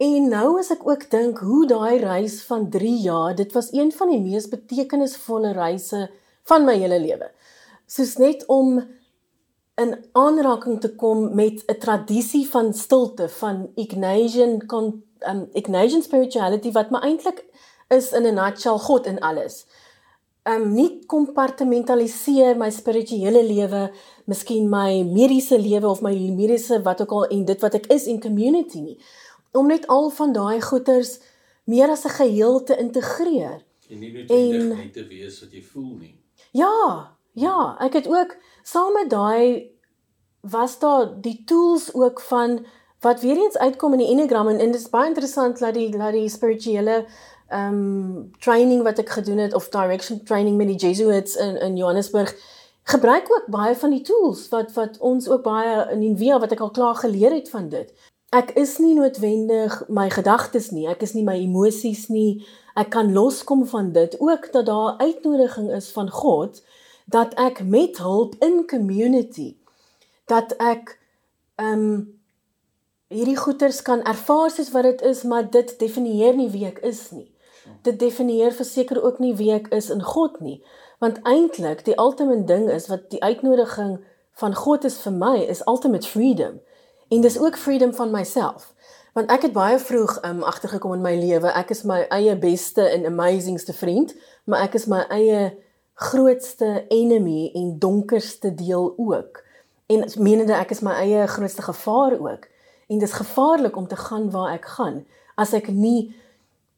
En 0.00 0.30
nou 0.32 0.54
as 0.56 0.70
ek 0.72 0.86
ook 0.88 1.02
dink 1.12 1.42
hoe 1.44 1.66
daai 1.68 1.98
reis 2.00 2.38
van 2.48 2.70
3 2.72 2.92
jaar, 3.04 3.34
dit 3.36 3.50
was 3.52 3.68
een 3.76 3.90
van 3.92 4.08
die 4.08 4.20
mees 4.22 4.46
betekenisvolle 4.48 5.52
reise 5.52 6.06
van 6.48 6.64
my 6.64 6.78
hele 6.80 6.96
lewe. 7.02 7.28
Soos 7.84 8.14
net 8.16 8.46
om 8.48 8.80
in 9.80 9.92
aanraking 10.16 10.80
te 10.80 10.94
kom 11.02 11.34
met 11.36 11.60
'n 11.66 11.78
tradisie 11.84 12.48
van 12.48 12.72
stilte 12.72 13.28
van 13.28 13.68
Ignatian 13.74 14.64
um, 15.28 15.48
Ignatian 15.52 16.02
spirituality 16.02 16.72
wat 16.72 16.90
my 16.90 16.98
eintlik 16.98 17.44
is 17.88 18.12
in 18.12 18.24
'n 18.26 18.34
nutshell 18.34 18.78
God 18.78 19.06
in 19.06 19.20
alles. 19.20 19.66
Um 20.44 20.72
nie 20.72 21.04
kompartmentaliseer 21.06 22.56
my 22.56 22.70
spirituele 22.70 23.44
lewe, 23.44 23.92
miskien 24.24 24.68
my 24.68 25.02
mediese 25.02 25.58
lewe 25.58 25.88
of 25.88 26.00
my 26.00 26.14
mediese 26.14 26.82
wat 26.82 27.00
ook 27.00 27.10
al 27.10 27.26
en 27.26 27.44
dit 27.44 27.60
wat 27.60 27.74
ek 27.74 27.86
is 27.86 28.06
in 28.06 28.20
community 28.20 28.80
nie 28.80 28.98
om 29.52 29.66
net 29.66 29.86
al 29.86 30.10
van 30.10 30.32
daai 30.32 30.60
goeters 30.60 31.18
meer 31.64 31.88
as 31.88 32.04
'n 32.04 32.16
geheel 32.20 32.62
te 32.62 32.76
integreer. 32.76 33.64
En 33.90 33.98
nie 33.98 34.12
noodwendig 34.12 34.76
net 34.76 34.92
te 34.92 35.06
wees 35.06 35.40
wat 35.40 35.52
jy 35.52 35.62
voel 35.62 35.96
nie. 35.96 36.20
Ja, 36.52 37.16
ja, 37.32 37.76
ek 37.78 37.92
het 37.92 38.08
ook 38.08 38.36
saam 38.62 38.92
met 38.92 39.10
daai 39.10 39.70
was 40.40 40.78
daar 40.78 41.20
die 41.20 41.42
tools 41.44 41.94
ook 41.94 42.20
van 42.20 42.66
wat 43.00 43.20
weer 43.20 43.36
eens 43.36 43.58
uitkom 43.58 43.92
in 43.92 43.98
die 43.98 44.08
Enneagram 44.08 44.48
en, 44.48 44.58
en 44.58 44.72
dit 44.72 44.80
is 44.80 44.88
baie 44.88 45.08
interessant 45.08 45.58
dat 45.58 45.74
die 45.74 45.90
dat 45.90 46.12
die 46.12 46.28
spirituele 46.28 47.04
ehm 47.48 47.74
um, 47.74 48.30
training 48.38 48.82
wat 48.82 48.98
ek 48.98 49.08
gedoen 49.08 49.38
het 49.38 49.54
of 49.54 49.68
direction 49.68 50.24
training 50.24 50.56
met 50.56 50.66
die 50.66 50.76
Jesuits 50.76 51.36
in 51.36 51.56
in 51.60 51.76
Johannesburg 51.76 52.34
gebruik 52.82 53.26
ook 53.30 53.46
baie 53.46 53.76
van 53.76 53.90
die 53.90 54.02
tools 54.02 54.48
wat 54.48 54.72
wat 54.72 54.98
ons 54.98 55.28
ook 55.28 55.42
baie 55.42 55.90
in 55.90 56.16
Via 56.16 56.38
wat 56.38 56.52
ek 56.52 56.60
al 56.60 56.70
klaar 56.70 56.94
geleer 56.94 57.32
het 57.32 57.50
van 57.50 57.68
dit 57.68 57.92
ek 58.30 58.52
is 58.58 58.78
nie 58.78 58.94
noodwendig 58.94 59.80
my 59.88 60.06
gedagtes 60.10 60.70
nie, 60.70 60.86
ek 60.90 61.02
is 61.02 61.14
nie 61.16 61.24
my 61.26 61.34
emosies 61.40 62.06
nie. 62.08 62.44
Ek 62.78 62.92
kan 62.94 63.10
loskom 63.12 63.64
van 63.66 63.90
dit 63.92 64.14
ook 64.22 64.52
dat 64.54 64.68
daar 64.70 64.98
uitnodiging 65.02 65.72
is 65.74 65.90
van 65.90 66.10
God 66.10 66.62
dat 67.10 67.34
ek 67.34 67.64
met 67.66 67.98
hulp 67.98 68.36
in 68.38 68.62
community 68.70 69.56
dat 70.30 70.54
ek 70.62 70.96
ehm 71.58 71.84
um, 71.84 72.18
hierdie 73.10 73.36
goeters 73.36 73.82
kan 73.82 74.04
ervaar 74.06 74.52
soos 74.54 74.70
wat 74.70 74.86
dit 74.86 75.00
is, 75.02 75.24
maar 75.26 75.48
dit 75.50 75.72
definieer 75.78 76.36
nie 76.38 76.46
wie 76.52 76.62
ek 76.68 76.78
is 76.86 77.08
nie. 77.10 77.26
Dit 77.82 77.98
definieer 77.98 78.54
verseker 78.54 79.00
ook 79.02 79.18
nie 79.18 79.32
wie 79.34 79.50
ek 79.50 79.66
is 79.74 79.90
in 79.90 80.02
God 80.06 80.38
nie, 80.40 80.60
want 81.02 81.18
eintlik 81.26 81.82
die 81.88 81.96
ultimate 81.98 82.46
ding 82.46 82.68
is 82.70 82.86
wat 82.86 83.08
die 83.10 83.22
uitnodiging 83.22 83.98
van 84.38 84.54
God 84.54 84.86
is 84.86 85.00
vir 85.02 85.16
my 85.18 85.34
is 85.42 85.64
ultimate 85.66 86.06
freedom. 86.06 86.60
En 87.10 87.20
dis 87.20 87.38
ook 87.38 87.56
freedom 87.56 87.94
van 87.94 88.10
myself. 88.10 88.74
Want 89.12 89.30
ek 89.30 89.42
het 89.42 89.52
baie 89.52 89.78
vroeg 89.78 90.20
um 90.22 90.42
agtergekom 90.46 90.92
in 90.94 91.02
my 91.02 91.16
lewe, 91.18 91.50
ek 91.58 91.72
is 91.74 91.82
my 91.82 92.04
eie 92.14 92.36
beste 92.38 92.84
en 92.86 93.08
amazingste 93.08 93.74
vriend, 93.74 94.14
maar 94.46 94.62
ek 94.68 94.78
is 94.78 94.86
my 94.86 95.00
eie 95.10 95.48
grootste 95.98 96.84
enemy 96.88 97.50
en 97.58 97.74
donkerste 97.82 98.54
deel 98.54 98.94
ook. 98.96 99.42
En 99.90 100.06
menende 100.22 100.54
ek 100.54 100.70
is 100.70 100.84
my 100.86 100.94
eie 101.02 101.26
grootste 101.26 101.66
gevaar 101.66 102.14
ook. 102.20 102.46
En 102.86 103.02
dis 103.02 103.18
gevaarlik 103.18 103.76
om 103.76 103.90
te 103.90 103.98
gaan 103.98 104.30
waar 104.30 104.54
ek 104.54 104.70
gaan 104.78 105.02
as 105.34 105.50
ek 105.56 105.72
nie 105.74 106.14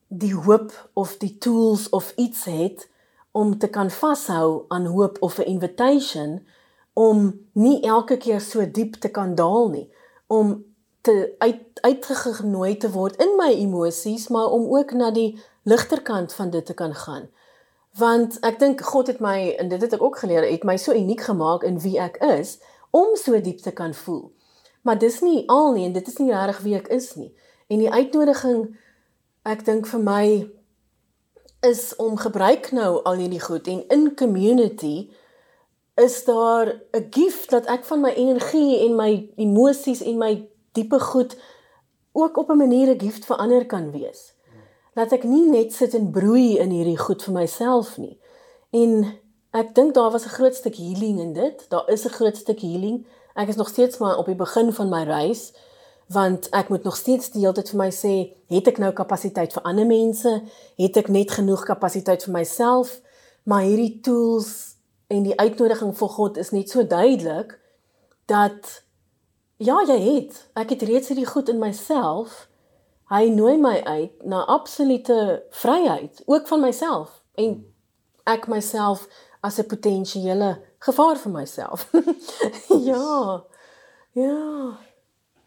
die 0.08 0.32
hoop 0.32 0.72
of 0.96 1.18
die 1.20 1.36
tools 1.38 1.90
of 1.92 2.12
iets 2.16 2.48
het 2.48 2.88
om 3.36 3.58
te 3.58 3.68
kan 3.68 3.90
vashou 3.90 4.64
aan 4.68 4.88
hoop 4.96 5.20
of 5.20 5.38
'n 5.38 5.52
invitation 5.52 6.40
om 6.92 7.40
nie 7.52 7.82
elke 7.82 8.16
keer 8.16 8.40
so 8.40 8.70
diep 8.70 8.94
te 8.94 9.08
kan 9.08 9.34
daal 9.34 9.68
nie 9.68 9.88
om 10.32 10.64
te 11.02 11.34
uit 11.38 11.80
uitgenooi 11.82 12.76
te 12.76 12.90
word 12.90 13.16
in 13.20 13.34
my 13.36 13.50
emosies, 13.52 14.28
maar 14.28 14.52
om 14.54 14.68
ook 14.70 14.92
na 14.96 15.10
die 15.10 15.40
ligter 15.62 16.02
kant 16.02 16.32
van 16.32 16.50
dit 16.50 16.66
te 16.66 16.74
kan 16.74 16.94
gaan. 16.94 17.28
Want 17.98 18.38
ek 18.46 18.60
dink 18.62 18.80
God 18.80 19.10
het 19.10 19.20
my 19.20 19.52
en 19.60 19.68
dit 19.68 19.82
het 19.82 19.96
ek 19.98 20.02
ook 20.02 20.22
geleer, 20.22 20.46
het 20.48 20.64
my 20.64 20.78
so 20.80 20.94
uniek 20.96 21.26
gemaak 21.26 21.66
in 21.68 21.80
wie 21.82 21.98
ek 22.00 22.16
is 22.24 22.56
om 22.90 23.16
so 23.16 23.40
diep 23.40 23.60
te 23.60 23.74
kan 23.76 23.94
voel. 23.94 24.30
Maar 24.82 24.98
dis 24.98 25.20
nie 25.20 25.42
al 25.50 25.72
nie 25.74 25.84
en 25.88 25.92
dit 25.92 26.08
is 26.08 26.18
nie 26.22 26.32
reg 26.32 26.62
wie 26.64 26.76
ek 26.78 26.88
is 26.94 27.12
nie. 27.18 27.32
En 27.68 27.82
die 27.82 27.90
uitnodiging 27.92 28.70
ek 29.42 29.66
dink 29.66 29.90
vir 29.90 30.02
my 30.06 30.26
is 31.66 31.92
om 32.02 32.16
gebruik 32.18 32.70
nou 32.72 33.02
al 33.02 33.20
hierdie 33.20 33.42
goed 33.42 33.68
en 33.70 33.84
in 33.94 34.08
community 34.18 35.10
is 35.94 36.24
daar 36.24 36.82
'n 36.90 37.06
gift 37.10 37.50
dat 37.50 37.66
ek 37.66 37.84
van 37.84 38.00
my 38.00 38.10
energie 38.10 38.78
en 38.78 38.96
my 38.96 39.30
emosies 39.36 40.00
en 40.00 40.18
my 40.18 40.48
diepe 40.72 41.00
goed 41.00 41.36
ook 42.12 42.36
op 42.36 42.48
'n 42.50 42.56
manier 42.56 42.88
'n 42.94 43.00
gift 43.00 43.24
vir 43.24 43.36
ander 43.36 43.66
kan 43.66 43.90
wees. 43.90 44.34
Dat 44.94 45.12
ek 45.12 45.24
nie 45.24 45.50
net 45.50 45.72
sit 45.72 45.94
en 45.94 46.10
broei 46.10 46.58
in 46.58 46.70
hierdie 46.70 46.98
goed 46.98 47.22
vir 47.22 47.32
myself 47.32 47.96
nie. 47.96 48.20
En 48.70 49.18
ek 49.50 49.74
dink 49.74 49.94
daar 49.94 50.10
was 50.10 50.24
'n 50.24 50.36
groot 50.38 50.54
stuk 50.54 50.76
healing 50.76 51.20
in 51.20 51.32
dit. 51.32 51.66
Daar 51.68 51.88
is 51.88 52.04
'n 52.04 52.08
groot 52.18 52.36
stuk 52.36 52.60
healing. 52.60 53.06
Ek 53.34 53.48
is 53.48 53.56
nog 53.56 53.68
steeds 53.68 53.98
maar 53.98 54.16
op 54.16 54.26
die 54.26 54.34
begin 54.34 54.72
van 54.72 54.88
my 54.88 55.02
reis 55.02 55.52
want 56.06 56.48
ek 56.48 56.68
moet 56.68 56.82
nog 56.82 56.96
steeds 56.96 57.30
die 57.30 57.40
hele 57.40 57.52
tyd 57.52 57.70
vir 57.70 57.78
my 57.78 57.90
sê, 57.90 58.14
het 58.46 58.66
ek 58.66 58.78
nou 58.78 58.92
kapasiteit 58.92 59.52
vir 59.52 59.62
ander 59.62 59.86
mense? 59.86 60.42
Het 60.76 60.96
ek 60.96 61.08
net 61.08 61.30
genoeg 61.30 61.64
kapasiteit 61.64 62.24
vir 62.24 62.32
myself? 62.32 63.00
Maar 63.42 63.62
hierdie 63.62 64.00
tools 64.00 64.71
en 65.12 65.26
die 65.26 65.36
uitnodiging 65.36 65.92
vir 65.98 66.08
God 66.16 66.38
is 66.40 66.50
net 66.50 66.72
so 66.72 66.86
duidelik 66.88 67.58
dat 68.30 68.82
ja, 69.62 69.76
jy 69.86 69.98
het. 70.00 70.38
Ek 70.58 70.72
het 70.74 70.84
reeds 70.88 71.12
hierdie 71.12 71.28
goed 71.28 71.50
in 71.52 71.60
myself. 71.62 72.46
Hy 73.12 73.28
nooi 73.28 73.58
my 73.60 73.76
uit 73.84 74.24
na 74.24 74.44
absolute 74.48 75.42
vryheid, 75.52 76.22
ook 76.26 76.48
van 76.48 76.64
myself 76.64 77.20
en 77.36 77.58
ek 78.30 78.48
myself 78.48 79.04
as 79.42 79.58
'n 79.58 79.68
potensiële 79.68 80.62
gevaar 80.78 81.18
vir 81.18 81.32
myself. 81.32 81.90
ja. 82.90 83.44
Ja. 84.12 84.78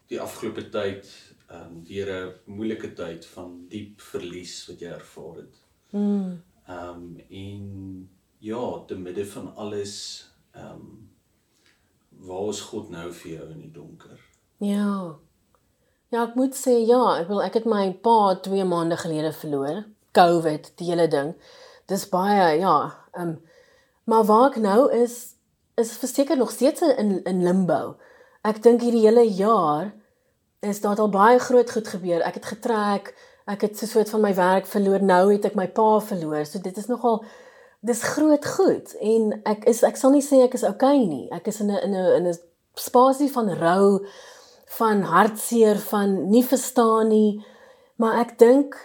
Die 0.06 0.20
afgelope 0.20 0.68
tyd, 0.68 1.08
ehm 1.48 1.62
um, 1.62 1.84
deur 1.84 2.10
'n 2.14 2.34
moeilike 2.44 2.92
tyd 2.92 3.26
van 3.26 3.66
diep 3.68 4.00
verlies 4.00 4.66
wat 4.68 4.80
jy 4.80 4.90
ervaar 4.90 5.36
het. 5.36 5.56
Mm. 5.90 6.42
Ehm 6.66 6.88
um, 6.88 7.24
en 7.28 8.15
ja, 8.38 8.84
te 8.86 8.96
midde 8.96 9.26
van 9.26 9.52
alles 9.56 9.94
ehm 10.52 10.72
um, 10.72 11.02
waar 12.26 12.48
is 12.48 12.60
God 12.60 12.88
nou 12.90 13.12
vir 13.12 13.30
jou 13.32 13.50
in 13.50 13.60
die 13.60 13.72
donker? 13.72 14.20
Ja. 14.58 15.18
Ja, 16.08 16.22
ek 16.22 16.34
moet 16.34 16.56
sê 16.56 16.78
ja, 16.86 17.02
ek 17.20 17.28
wil 17.28 17.42
ek 17.44 17.58
het 17.60 17.68
my 17.68 17.90
pa 18.02 18.34
2 18.42 18.64
maande 18.64 18.96
gelede 18.96 19.32
verloor. 19.36 19.84
COVID, 20.16 20.70
die 20.80 20.88
hele 20.88 21.08
ding. 21.12 21.34
Dis 21.90 22.08
baie 22.08 22.56
ja, 22.60 22.76
ehm 23.12 23.28
um, 23.28 23.36
maar 24.06 24.24
waar 24.24 24.52
ek 24.52 24.60
nou 24.62 24.86
is 24.94 25.34
is 25.76 25.96
verseker 26.00 26.36
nog 26.36 26.50
steeds 26.50 26.80
in 26.80 27.22
in 27.24 27.42
limbo. 27.42 27.96
Ek 28.46 28.62
dink 28.62 28.80
hierdie 28.80 29.04
hele 29.04 29.26
jaar 29.26 29.92
is 30.62 30.80
daar 30.80 31.00
al 31.02 31.10
baie 31.10 31.38
groot 31.38 31.70
goed 31.70 31.88
gebeur. 31.88 32.22
Ek 32.22 32.38
het 32.38 32.46
getrek, 32.46 33.12
ek 33.46 33.66
het 33.66 33.78
so 33.78 33.84
'n 33.84 33.88
soort 33.88 34.10
van 34.10 34.20
my 34.20 34.34
werk 34.34 34.66
verloor. 34.66 35.02
Nou 35.02 35.32
het 35.32 35.44
ek 35.44 35.54
my 35.54 35.68
pa 35.68 36.00
verloor. 36.00 36.44
So 36.44 36.58
dit 36.58 36.76
is 36.76 36.86
nogal 36.86 37.24
dis 37.80 38.02
groot 38.02 38.46
goed 38.46 38.94
en 39.00 39.42
ek 39.44 39.64
is 39.64 39.82
ek 39.82 39.96
sal 39.96 40.10
nie 40.10 40.24
sê 40.24 40.42
ek 40.44 40.54
is 40.54 40.64
okay 40.64 40.98
nie. 41.04 41.28
Ek 41.32 41.46
is 41.46 41.60
in 41.60 41.70
'n 41.70 41.82
in 41.82 41.94
'n 41.94 42.12
in 42.16 42.26
'n 42.26 42.38
spasie 42.74 43.32
van 43.32 43.48
rou, 43.48 44.06
van 44.78 45.02
hartseer, 45.02 45.78
van 45.78 46.28
nie 46.30 46.44
verstaan 46.44 47.08
nie. 47.08 47.44
Maar 47.96 48.20
ek 48.20 48.38
dink 48.38 48.76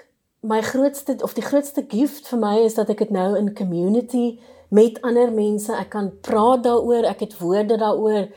my 0.42 0.62
grootste 0.62 1.16
of 1.22 1.34
die 1.34 1.46
grootste 1.46 1.86
gift 1.88 2.28
vir 2.28 2.40
my 2.40 2.58
is 2.66 2.74
dat 2.74 2.90
ek 2.90 2.98
dit 2.98 3.12
nou 3.12 3.38
in 3.38 3.54
community 3.54 4.40
met 4.70 5.02
ander 5.02 5.32
mense, 5.32 5.74
ek 5.74 5.90
kan 5.90 6.12
praat 6.22 6.64
daaroor, 6.64 7.04
ek 7.04 7.20
het 7.20 7.38
woorde 7.38 7.78
daaroor. 7.78 8.30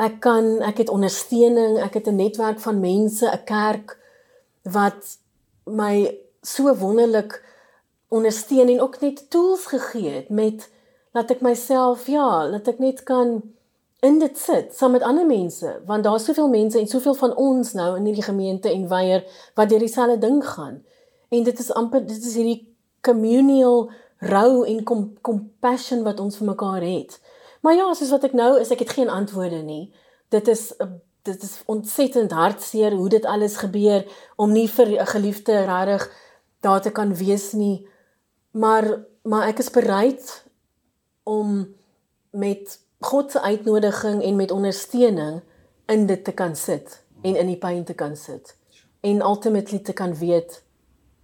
Ek 0.00 0.20
kan 0.20 0.60
ek 0.62 0.84
het 0.84 0.92
ondersteuning, 0.92 1.78
ek 1.80 1.94
het 1.94 2.06
'n 2.08 2.16
netwerk 2.16 2.60
van 2.60 2.80
mense, 2.80 3.26
'n 3.26 3.44
kerk 3.44 3.98
wat 4.62 5.16
my 5.66 6.18
so 6.42 6.74
wonderlik 6.74 7.42
ondersteun 8.10 8.68
en 8.68 8.80
ook 8.84 9.00
net 9.00 9.24
tools 9.30 9.66
gegee 9.70 10.10
het 10.10 10.28
met 10.28 10.68
laat 11.14 11.30
ek 11.30 11.42
myself 11.46 12.06
ja, 12.10 12.46
laat 12.50 12.68
ek 12.70 12.78
net 12.82 13.02
kan 13.08 13.38
in 14.00 14.18
dit 14.18 14.38
sit 14.38 14.74
saam 14.76 14.94
met 14.96 15.04
ander 15.06 15.26
mense 15.28 15.72
want 15.86 16.04
daar's 16.04 16.26
soveel 16.28 16.48
mense 16.50 16.78
en 16.78 16.88
soveel 16.90 17.14
van 17.14 17.34
ons 17.36 17.72
nou 17.78 17.90
in 17.98 18.08
hierdie 18.08 18.26
gemeente 18.26 18.70
en 18.72 18.88
weier 18.88 19.26
wat 19.58 19.68
deur 19.70 19.82
dieselfde 19.84 20.18
ding 20.18 20.40
gaan. 20.46 20.80
En 21.30 21.44
dit 21.46 21.58
is 21.58 21.72
amper 21.78 22.06
dit 22.06 22.24
is 22.30 22.34
hierdie 22.34 22.62
communal 23.00 23.90
rou 24.32 24.64
en 24.66 24.82
com 24.84 25.04
compassion 25.20 26.02
wat 26.04 26.20
ons 26.20 26.36
vir 26.36 26.50
mekaar 26.50 26.82
het. 26.82 27.20
Maar 27.60 27.76
ja, 27.76 27.92
soos 27.94 28.10
wat 28.12 28.24
ek 28.28 28.34
nou 28.36 28.54
is, 28.60 28.72
ek 28.72 28.84
het 28.84 28.96
geen 28.96 29.12
antwoorde 29.12 29.62
nie. 29.62 29.92
Dit 30.32 30.48
is 30.48 30.72
dit 31.28 31.42
is 31.44 31.58
ontsettend 31.68 32.32
hartseer 32.32 32.94
hoe 32.96 33.08
dit 33.12 33.24
alles 33.28 33.58
gebeur 33.60 34.06
om 34.40 34.52
nie 34.52 34.68
vir 34.68 34.88
'n 34.88 35.06
geliefde 35.06 35.64
regtig 35.68 36.08
daar 36.60 36.80
te 36.80 36.90
kan 36.90 37.14
wees 37.14 37.52
nie. 37.52 37.88
Maar 38.50 39.08
maar 39.22 39.46
ek 39.46 39.58
is 39.58 39.70
bereid 39.70 40.44
om 41.22 41.74
met 42.30 42.78
God 42.98 43.30
se 43.30 43.40
uitnodiging 43.40 44.22
en 44.22 44.36
met 44.36 44.50
ondersteuning 44.50 45.42
in 45.86 46.06
dit 46.06 46.24
te 46.24 46.32
kan 46.32 46.56
sit 46.56 47.04
en 47.22 47.36
in 47.36 47.46
die 47.46 47.58
pyn 47.58 47.84
te 47.84 47.94
kan 47.94 48.16
sit 48.16 48.56
en 49.00 49.20
ultimately 49.20 49.78
te 49.78 49.92
kan 49.92 50.14
weet 50.14 50.62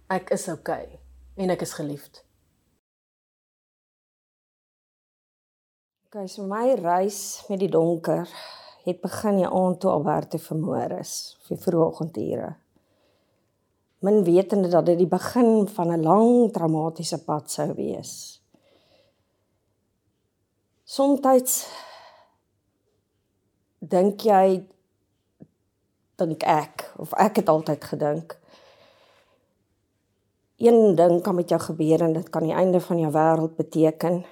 ek 0.07 0.29
is 0.29 0.47
okay 0.47 0.99
en 1.35 1.49
ek 1.49 1.61
is 1.61 1.73
geliefd. 1.73 2.23
Okay, 6.07 6.27
so 6.27 6.45
my 6.47 6.77
reis 6.79 7.43
met 7.49 7.59
die 7.59 7.69
donker 7.69 8.29
het 8.85 9.01
begin 9.01 9.41
die 9.41 9.49
aand 9.49 9.81
toe 9.83 9.91
Alberto 9.91 10.39
vermoor 10.39 10.93
is, 11.01 11.35
vir 11.49 11.59
vroegoggendure 11.65 12.53
min 13.99 14.23
wetende 14.23 14.69
dat 14.69 14.85
dit 14.85 14.97
die 14.97 15.09
begin 15.09 15.67
van 15.67 15.91
'n 15.91 16.03
lang 16.03 16.51
traumatiese 16.53 17.23
pad 17.23 17.51
sou 17.51 17.73
wees. 17.73 18.41
Somstyds 20.83 21.67
dink 23.79 24.21
jy 24.21 24.67
dink 26.15 26.43
ek 26.43 26.93
of 26.97 27.13
ek 27.13 27.35
het 27.35 27.49
altyd 27.49 27.83
gedink 27.83 28.39
een 30.57 30.95
ding 30.95 31.21
kan 31.21 31.35
met 31.35 31.49
jou 31.49 31.61
gebeur 31.61 32.01
en 32.01 32.13
dit 32.13 32.29
kan 32.29 32.43
die 32.43 32.53
einde 32.53 32.79
van 32.81 32.99
jou 32.99 33.11
wêreld 33.11 33.55
beteken. 33.55 34.25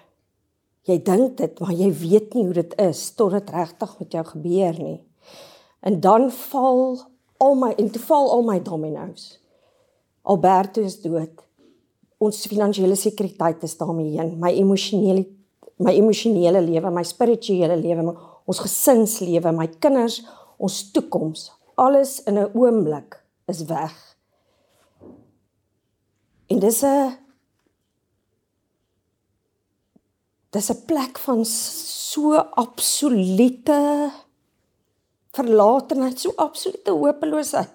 Jy 0.82 1.02
dink 1.02 1.38
dit, 1.38 1.60
maar 1.60 1.72
jy 1.72 1.92
weet 1.94 2.34
nie 2.34 2.46
hoe 2.46 2.54
dit 2.54 2.74
is 2.82 3.12
tot 3.14 3.32
dit 3.32 3.50
regtig 3.50 4.00
met 4.00 4.12
jou 4.12 4.26
gebeur 4.26 4.80
nie. 4.82 5.04
En 5.80 6.00
dan 6.00 6.32
val 6.32 6.98
al 7.38 7.56
my 7.56 7.74
en 7.78 7.92
toe 7.92 8.02
val 8.02 8.32
al 8.32 8.44
my 8.44 8.62
domino's. 8.62 9.45
Alberto 10.26 10.82
is 10.82 11.02
dood. 11.02 11.44
Ons 12.18 12.46
finansiële 12.50 12.96
sekuriteit 12.96 13.64
is 13.64 13.78
daarmee 13.78 14.18
heen. 14.18 14.38
My 14.40 14.52
emosionele 14.52 15.26
my 15.78 15.92
emosionele 15.92 16.62
lewe, 16.64 16.92
my 16.92 17.04
spirituele 17.04 17.76
lewe, 17.76 18.14
ons 18.48 18.62
gesinslewe, 18.64 19.52
my 19.56 19.68
kinders, 19.82 20.22
ons 20.62 20.78
toekoms, 20.96 21.50
alles 21.76 22.22
in 22.24 22.38
'n 22.40 22.52
oomblik 22.54 23.20
is 23.48 23.66
weg. 23.66 23.96
En 26.48 26.60
dis 26.60 26.84
'n 26.84 27.18
dis 30.52 30.70
'n 30.72 30.86
plek 30.86 31.18
van 31.18 31.46
so 31.46 32.36
absolute 32.36 34.12
verlatenheid, 35.32 36.20
so 36.20 36.32
absolute 36.36 36.92
hopeloosheid 36.92 37.74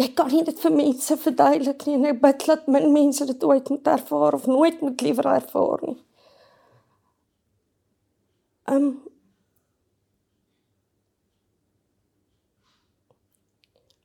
jy 0.00 0.08
kan 0.18 0.30
nie 0.32 0.42
dit 0.46 0.60
vir 0.60 0.74
mense 0.74 1.16
verduidelik 1.22 1.86
nie 1.86 1.96
en 1.98 2.06
ek 2.10 2.20
bid 2.22 2.46
dat 2.50 2.68
min 2.70 2.90
mense 2.94 3.26
dit 3.28 3.46
ooit 3.46 3.70
moet 3.70 3.90
ervaar 3.94 4.38
of 4.38 4.46
nooit 4.50 4.80
moet 4.82 5.04
liewer 5.06 5.30
ervaar 5.36 5.88
nie. 5.88 5.98
Um 8.70 8.94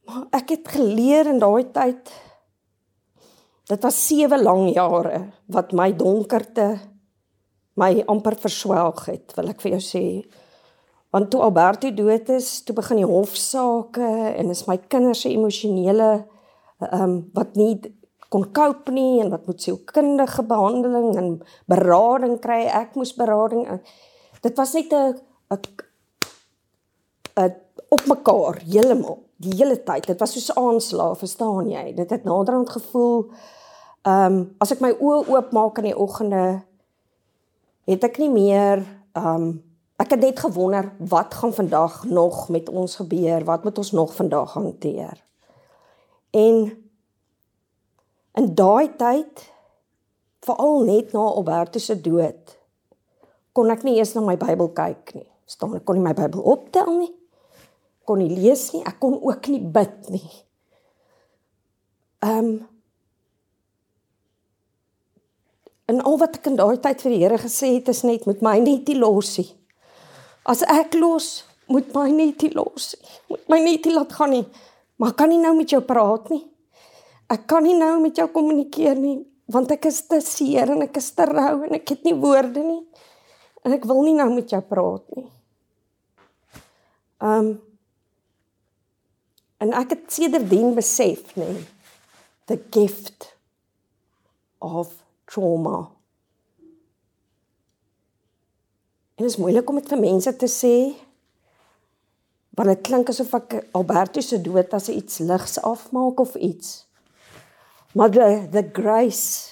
Maar 0.10 0.24
ek 0.40 0.56
het 0.56 0.70
geleer 0.74 1.28
in 1.30 1.38
daai 1.38 1.70
tyd 1.70 2.08
dit 3.70 3.84
was 3.86 3.98
7 4.08 4.42
lang 4.42 4.72
jare 4.74 5.20
wat 5.54 5.76
my 5.78 5.92
donkerte 5.94 6.66
my 7.80 7.92
amper 8.12 8.36
verswelg 8.42 9.06
het, 9.08 9.36
wil 9.38 9.52
ek 9.54 9.62
vir 9.64 9.76
jou 9.78 9.84
sê. 9.84 10.04
Want 11.10 11.30
toe 11.32 11.42
Alberto 11.42 11.94
dood 11.94 12.30
is, 12.30 12.62
toe 12.64 12.76
begin 12.78 13.02
die 13.02 13.08
hofsaake 13.10 14.10
en 14.38 14.50
is 14.54 14.68
my 14.70 14.78
kinders 14.78 15.24
se 15.26 15.32
emosionele 15.34 16.10
ehm 16.80 17.02
um, 17.02 17.16
wat 17.36 17.56
nie 17.60 17.80
kon 18.30 18.46
cope 18.54 18.94
nie 18.94 19.20
en 19.24 19.32
wat 19.34 19.48
moet 19.50 19.62
sielkundige 19.62 20.44
behandeling 20.48 21.16
en 21.18 21.32
berading 21.66 22.38
kry. 22.40 22.62
Ek 22.70 22.94
moes 22.96 23.16
berading. 23.18 23.66
Dit 24.46 24.58
was 24.58 24.74
net 24.74 24.94
'n 24.94 25.18
'n 27.36 27.56
op 27.90 28.06
mekaar 28.06 28.62
heeltemal 28.62 29.24
die 29.38 29.56
hele 29.56 29.84
tyd. 29.84 30.08
Dit 30.08 30.20
was 30.20 30.34
soos 30.34 30.52
'n 30.54 30.60
aanslag, 30.60 31.18
verstaan 31.18 31.70
jy? 31.70 31.94
Dit 31.94 32.10
het 32.10 32.24
naderhand 32.24 32.70
gevoel 32.70 33.32
ehm 34.04 34.34
um, 34.34 34.56
as 34.60 34.72
ek 34.72 34.80
my 34.80 34.92
oë 34.92 35.28
oopmaak 35.28 35.78
in 35.78 35.90
die 35.90 35.98
oggende 35.98 36.62
het 37.86 38.04
ek 38.04 38.18
nie 38.18 38.30
meer 38.30 38.86
ehm 39.14 39.36
um, 39.36 39.69
Ek 40.00 40.14
het 40.16 40.22
net 40.24 40.40
gewonder 40.40 40.92
wat 40.98 41.34
gaan 41.34 41.54
vandag 41.54 42.04
nog 42.08 42.50
met 42.50 42.70
ons 42.70 42.96
gebeur? 42.96 43.44
Wat 43.44 43.64
moet 43.64 43.78
ons 43.78 43.92
nog 43.92 44.14
vandag 44.16 44.54
hanteer? 44.54 45.26
En 46.32 46.56
in 48.34 48.56
daai 48.56 48.96
tyd 48.96 49.44
veral 50.40 50.84
net 50.88 51.12
na 51.12 51.20
Albertus 51.20 51.90
se 51.90 52.02
dood 52.02 52.56
kon 53.52 53.72
ek 53.74 53.84
nie 53.84 53.98
eens 53.98 54.14
na 54.16 54.24
my 54.24 54.38
Bybel 54.40 54.70
kyk 54.72 55.14
nie. 55.18 55.28
Staan 55.50 55.76
ek 55.76 55.84
kon 55.84 55.98
nie 56.00 56.06
my 56.06 56.14
Bybel 56.16 56.46
optel 56.48 56.94
nie. 57.02 57.12
Kon 58.08 58.22
nie 58.24 58.32
lees 58.32 58.70
nie. 58.72 58.86
Ek 58.88 59.02
kon 59.04 59.18
ook 59.20 59.50
nie 59.52 59.60
bid 59.60 60.12
nie. 60.16 60.28
Ehm 62.24 62.54
um, 62.54 62.60
En 65.90 66.04
al 66.06 66.20
wat 66.22 66.36
ek 66.38 66.46
in 66.52 66.58
daai 66.60 66.78
tyd 66.78 67.00
vir 67.02 67.14
die 67.16 67.22
Here 67.24 67.38
gesê 67.42 67.72
het 67.74 67.88
is 67.90 68.04
net 68.06 68.28
met 68.30 68.44
my 68.46 68.60
net 68.62 68.84
die 68.86 68.98
losie. 69.00 69.48
As 70.50 70.64
ek 70.66 70.98
los, 70.98 71.44
moet 71.70 71.92
my 71.94 72.10
nie 72.10 72.34
los 72.56 72.96
nie. 72.98 73.18
Moet 73.30 73.50
my 73.52 73.60
nie 73.64 73.94
laat 73.94 74.14
gaan 74.18 74.34
nie. 74.34 74.46
Maar 75.00 75.14
kan 75.14 75.30
nie 75.30 75.40
nou 75.40 75.54
met 75.56 75.70
jou 75.70 75.82
praat 75.86 76.30
nie. 76.34 76.44
Ek 77.30 77.46
kan 77.48 77.64
nie 77.64 77.78
nou 77.78 78.00
met 78.02 78.18
jou 78.18 78.28
kommunikeer 78.34 78.98
nie 78.98 79.20
want 79.50 79.72
ek 79.74 79.88
is 79.90 80.04
te 80.06 80.20
seer 80.22 80.70
en 80.76 80.84
ek 80.86 81.00
is 81.02 81.08
te 81.18 81.26
rou 81.26 81.64
en 81.66 81.74
ek 81.74 81.96
het 81.96 82.04
nie 82.06 82.14
woorde 82.22 82.62
nie. 82.62 82.84
En 83.66 83.74
ek 83.74 83.88
wil 83.90 84.04
nie 84.06 84.14
nou 84.18 84.28
met 84.36 84.52
jou 84.54 84.62
praat 84.66 85.06
nie. 85.18 85.26
Um 87.20 87.58
en 89.60 89.74
ek 89.76 89.90
het 89.92 90.06
sedertdien 90.16 90.70
besef, 90.72 91.34
nê, 91.36 91.50
the 92.48 92.56
gift 92.72 93.34
of 94.64 94.94
trauma. 95.28 95.90
En 99.20 99.26
dit 99.26 99.34
is 99.34 99.38
moeilik 99.42 99.68
om 99.70 99.76
dit 99.76 99.90
vir 99.92 100.00
mense 100.00 100.32
te 100.40 100.48
sê. 100.48 100.76
Want 102.56 102.70
dit 102.72 102.86
klink 102.88 103.10
asof 103.12 103.34
ek 103.36 103.56
Alberto 103.76 104.24
se 104.24 104.40
dood 104.40 104.72
as 104.78 104.88
iets 104.94 105.20
ligs 105.28 105.58
afmaak 105.60 106.24
of 106.24 106.38
iets. 106.40 106.86
Maar 108.00 108.14
the, 108.16 108.28
the 108.54 108.64
grace 108.72 109.52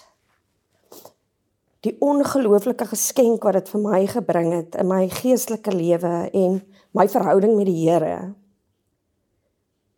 die 1.84 1.97
ongelooflike 1.99 2.88
geskenk 2.93 3.43
wat 3.43 3.60
dit 3.60 3.69
vir 3.75 3.84
my 3.84 3.99
gebring 4.08 4.49
het 4.56 4.80
in 4.80 4.88
my 4.88 5.03
geestelike 5.12 5.75
lewe 5.75 6.15
en 6.32 6.58
my 6.95 7.10
verhouding 7.12 7.60
met 7.60 7.67
die 7.67 7.84
Here 7.89 8.32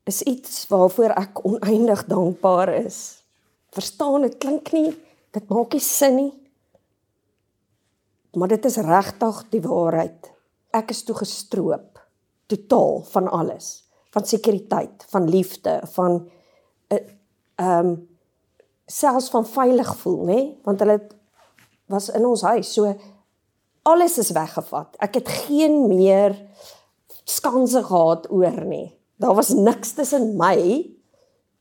is 0.09 0.23
iets 0.25 0.63
waarvoor 0.73 1.13
ek 1.13 1.45
oneindig 1.45 2.07
dankbaar 2.09 2.73
is. 2.81 3.21
Verstaan, 3.77 4.25
dit 4.25 4.41
klink 4.41 4.73
nie, 4.73 4.95
dit 5.37 5.49
maak 5.53 5.77
nie 5.77 5.85
sin 5.85 6.15
nie. 6.17 6.31
Maar 8.33 8.47
dit 8.47 8.65
is 8.65 8.77
regtig 8.77 9.45
die 9.49 9.61
waarheid. 9.61 10.31
Ek 10.75 10.91
is 10.93 11.03
toe 11.03 11.15
gestroop 11.17 11.97
totaal 12.49 13.03
van 13.11 13.27
alles, 13.29 13.83
van 14.13 14.25
sekuriteit, 14.25 15.05
van 15.09 15.29
liefde, 15.29 15.79
van 15.93 16.21
eh, 16.87 16.97
ehm 17.59 17.85
uh, 17.85 17.91
um, 17.91 18.07
selfs 18.89 19.29
van 19.29 19.45
veilig 19.45 19.89
voel, 20.01 20.21
nê? 20.25 20.39
Want 20.65 20.79
hulle 20.81 20.97
was 21.93 22.09
in 22.09 22.25
ons 22.25 22.41
huis. 22.41 22.71
So 22.73 22.89
alles 23.89 24.17
is 24.17 24.31
weggevat. 24.33 24.95
Ek 24.97 25.19
het 25.19 25.29
geen 25.45 25.83
meer 25.87 26.33
skanse 27.29 27.83
gehad 27.85 28.25
oor 28.33 28.63
nie. 28.65 28.87
Daar 29.21 29.35
was 29.37 29.53
niks 29.53 29.93
tussen 29.97 30.31
my 30.39 30.57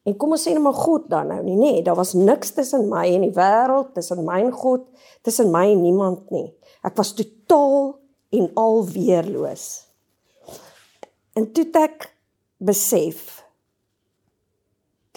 en 0.08 0.16
kom 0.16 0.32
ons 0.32 0.46
sê 0.46 0.54
net 0.54 0.64
maar 0.64 0.76
God 0.78 1.08
dan 1.12 1.28
nou 1.28 1.42
nie, 1.44 1.56
nê. 1.58 1.72
Nee, 1.72 1.82
daar 1.84 1.98
was 1.98 2.14
niks 2.16 2.54
tussen 2.56 2.86
my 2.88 3.04
en 3.12 3.26
die 3.26 3.34
wêreld, 3.36 3.92
tussen 3.92 4.22
my 4.24 4.38
en 4.40 4.54
God, 4.56 4.86
tussen 5.26 5.50
my 5.52 5.66
en 5.74 5.82
niemand 5.84 6.30
nie. 6.32 6.46
Ek 6.86 6.94
was 6.98 7.14
totaal 7.18 7.98
en 8.34 8.50
al 8.54 8.84
weerloos. 8.92 9.66
En 11.38 11.46
toe 11.54 11.66
ek 11.78 12.08
besef 12.58 13.38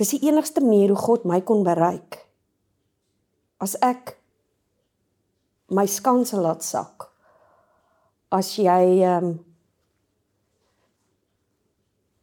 dis 0.01 0.15
die 0.15 0.27
enigste 0.29 0.63
manier 0.63 0.93
hoe 0.93 1.01
God 1.01 1.25
my 1.29 1.41
kon 1.45 1.61
bereik. 1.65 2.17
As 3.61 3.75
ek 3.85 4.15
my 5.71 5.85
skanse 5.87 6.39
laat 6.41 6.65
sak. 6.65 7.07
As 8.31 8.55
jy 8.59 8.83
ehm 9.03 9.31
um, 9.31 9.31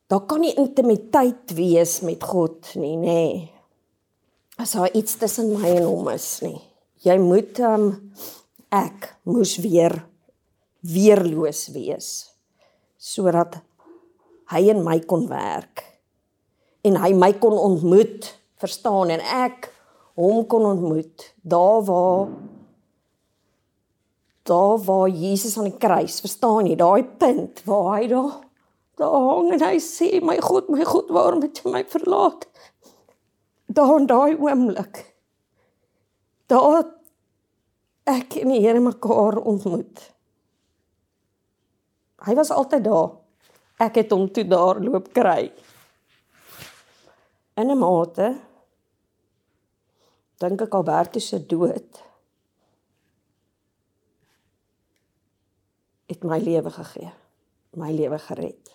daar 0.08 0.22
kan 0.24 0.40
nie 0.40 0.54
intimiteit 0.56 1.52
wees 1.52 1.98
met 2.00 2.22
God 2.24 2.70
nie, 2.80 2.96
nê. 2.96 3.04
Nee. 3.04 3.48
As 4.56 4.72
daar 4.72 4.94
iets 4.96 5.18
tussen 5.20 5.52
my 5.52 5.74
en 5.76 5.84
hom 5.84 6.08
is 6.14 6.28
nie. 6.40 6.56
Jy 7.04 7.18
moet 7.20 7.60
ehm 7.60 7.88
um, 7.88 7.90
ek 8.74 9.12
moes 9.28 9.56
weer 9.64 9.94
weerloos 10.84 11.68
wees 11.74 12.10
sodat 12.98 13.60
hy 14.52 14.64
en 14.72 14.82
my 14.84 14.98
kon 15.08 15.26
werk 15.30 15.84
en 16.86 16.98
hy 17.02 17.10
my 17.16 17.32
kon 17.42 17.56
ontmoet, 17.58 18.30
verstaan 18.58 19.10
en 19.14 19.22
ek 19.22 19.68
hom 20.18 20.44
kon 20.50 20.66
ontmoet 20.66 21.32
daar 21.42 21.82
waar 21.86 22.28
daar 24.48 24.78
waar 24.80 25.08
Jesus 25.12 25.58
aan 25.58 25.68
die 25.68 25.76
kruis, 25.76 26.22
verstaan 26.24 26.70
jy, 26.70 26.76
daai 26.80 27.04
punt 27.20 27.60
waar 27.68 27.98
hy 27.98 28.06
daar 28.08 28.36
daar 28.98 29.14
hang 29.28 29.52
en 29.54 29.62
hy 29.62 29.76
sê 29.82 30.18
my 30.24 30.38
God, 30.42 30.70
my 30.72 30.82
God, 30.88 31.10
waarom 31.14 31.44
het 31.44 31.60
jy 31.62 31.70
my 31.70 31.84
verlaat? 31.86 32.48
Daar 33.70 33.92
in 34.00 34.08
daai 34.10 34.34
oomblik. 34.40 35.02
Daar 36.50 36.80
ek 38.08 38.38
en 38.42 38.52
die 38.52 38.62
Here 38.64 38.80
mekaar 38.80 39.38
ontmoet. 39.44 40.02
Hy 42.26 42.34
was 42.34 42.50
altyd 42.50 42.84
daar. 42.88 43.12
Ek 43.78 44.00
het 44.00 44.10
hom 44.10 44.26
toe 44.34 44.44
daar 44.48 44.80
loop 44.82 45.12
kry. 45.14 45.52
In 47.58 47.70
'n 47.70 47.78
mate 47.78 48.28
dink 50.38 50.60
ek 50.62 50.74
Albertus 50.74 51.28
se 51.28 51.38
dood 51.46 52.02
het 56.08 56.24
my 56.24 56.38
lewe 56.40 56.70
gegee, 56.70 57.12
my 57.76 57.92
lewe 57.92 58.18
gered. 58.18 58.70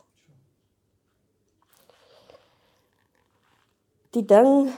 Die 4.14 4.26
ding 4.26 4.70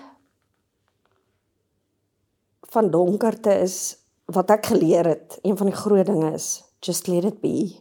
van 2.71 2.91
donkerte 2.91 3.57
is 3.59 3.97
wat 4.25 4.49
ek 4.49 4.71
geleer 4.73 5.05
het, 5.05 5.39
een 5.41 5.57
van 5.57 5.69
die 5.69 5.77
groot 5.77 6.05
dinge 6.05 6.31
is 6.33 6.63
just 6.85 7.07
let 7.07 7.25
it 7.25 7.41
be. 7.41 7.75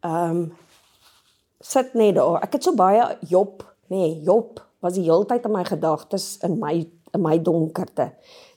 Ehm 0.00 0.36
um, 0.36 0.42
sit 1.62 1.94
net 1.94 2.16
daar. 2.18 2.40
Ek 2.42 2.56
het 2.56 2.64
so 2.66 2.74
baie 2.74 3.04
Job, 3.30 3.62
nê, 3.86 3.96
nee, 3.96 4.22
Job 4.26 4.58
was 4.82 4.96
die 4.98 5.04
hele 5.06 5.26
tyd 5.30 5.44
in 5.46 5.54
my 5.54 5.62
gedagtes 5.64 6.40
in 6.42 6.58
my 6.58 6.74
in 7.12 7.22
my 7.22 7.36
donkerte. 7.38 8.10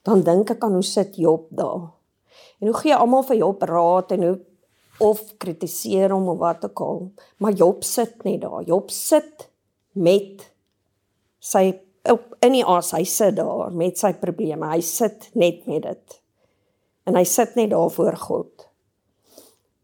Dan 0.08 0.24
dink 0.26 0.56
ek 0.56 0.64
aan 0.64 0.80
hoe 0.80 0.86
sit 0.86 1.20
Job 1.20 1.48
daar. 1.50 1.92
En 2.60 2.72
hoe 2.72 2.78
gee 2.80 2.96
almal 2.96 3.26
vir 3.28 3.42
Job 3.44 3.62
raad 3.70 4.12
en 4.16 4.24
hoe 4.24 4.38
of 5.04 5.22
kritiseer 5.38 6.14
hom 6.16 6.30
of 6.32 6.40
wat 6.40 6.66
ook 6.66 6.82
al. 6.82 7.00
Maar 7.38 7.52
Job 7.52 7.84
sit 7.84 8.24
net 8.24 8.42
daar. 8.42 8.64
Job 8.64 8.92
sit 8.92 9.50
met 9.92 10.48
sy 11.40 11.68
op 12.12 12.36
in 12.46 12.56
die 12.58 12.66
as 12.66 12.92
hy 12.96 13.04
sit 13.04 13.36
daar 13.40 13.74
met 13.74 13.98
sy 13.98 14.14
probleme. 14.20 14.70
Hy 14.70 14.82
sit 14.86 15.30
net 15.34 15.66
met 15.70 15.84
dit. 15.88 16.22
En 17.06 17.18
hy 17.18 17.24
sit 17.30 17.56
net 17.56 17.72
daar 17.74 17.92
voor 17.94 18.18
God. 18.18 18.68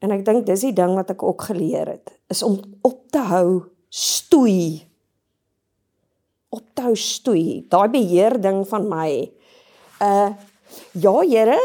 En 0.02 0.14
ek 0.14 0.24
dink 0.26 0.48
dis 0.48 0.66
die 0.66 0.74
ding 0.74 0.96
wat 0.98 1.14
ek 1.14 1.24
ook 1.24 1.46
geleer 1.52 1.94
het, 1.94 2.16
is 2.34 2.42
om 2.42 2.58
op 2.82 3.04
te 3.14 3.22
hou 3.30 3.62
stoei. 3.94 4.82
Op 6.50 6.64
te 6.74 6.88
hou 6.88 6.96
stoei. 6.98 7.62
Daai 7.70 7.88
beheer 7.94 8.40
ding 8.42 8.64
van 8.68 8.90
my. 8.90 9.12
Uh 10.02 10.32
ja, 10.96 11.14
Here, 11.28 11.58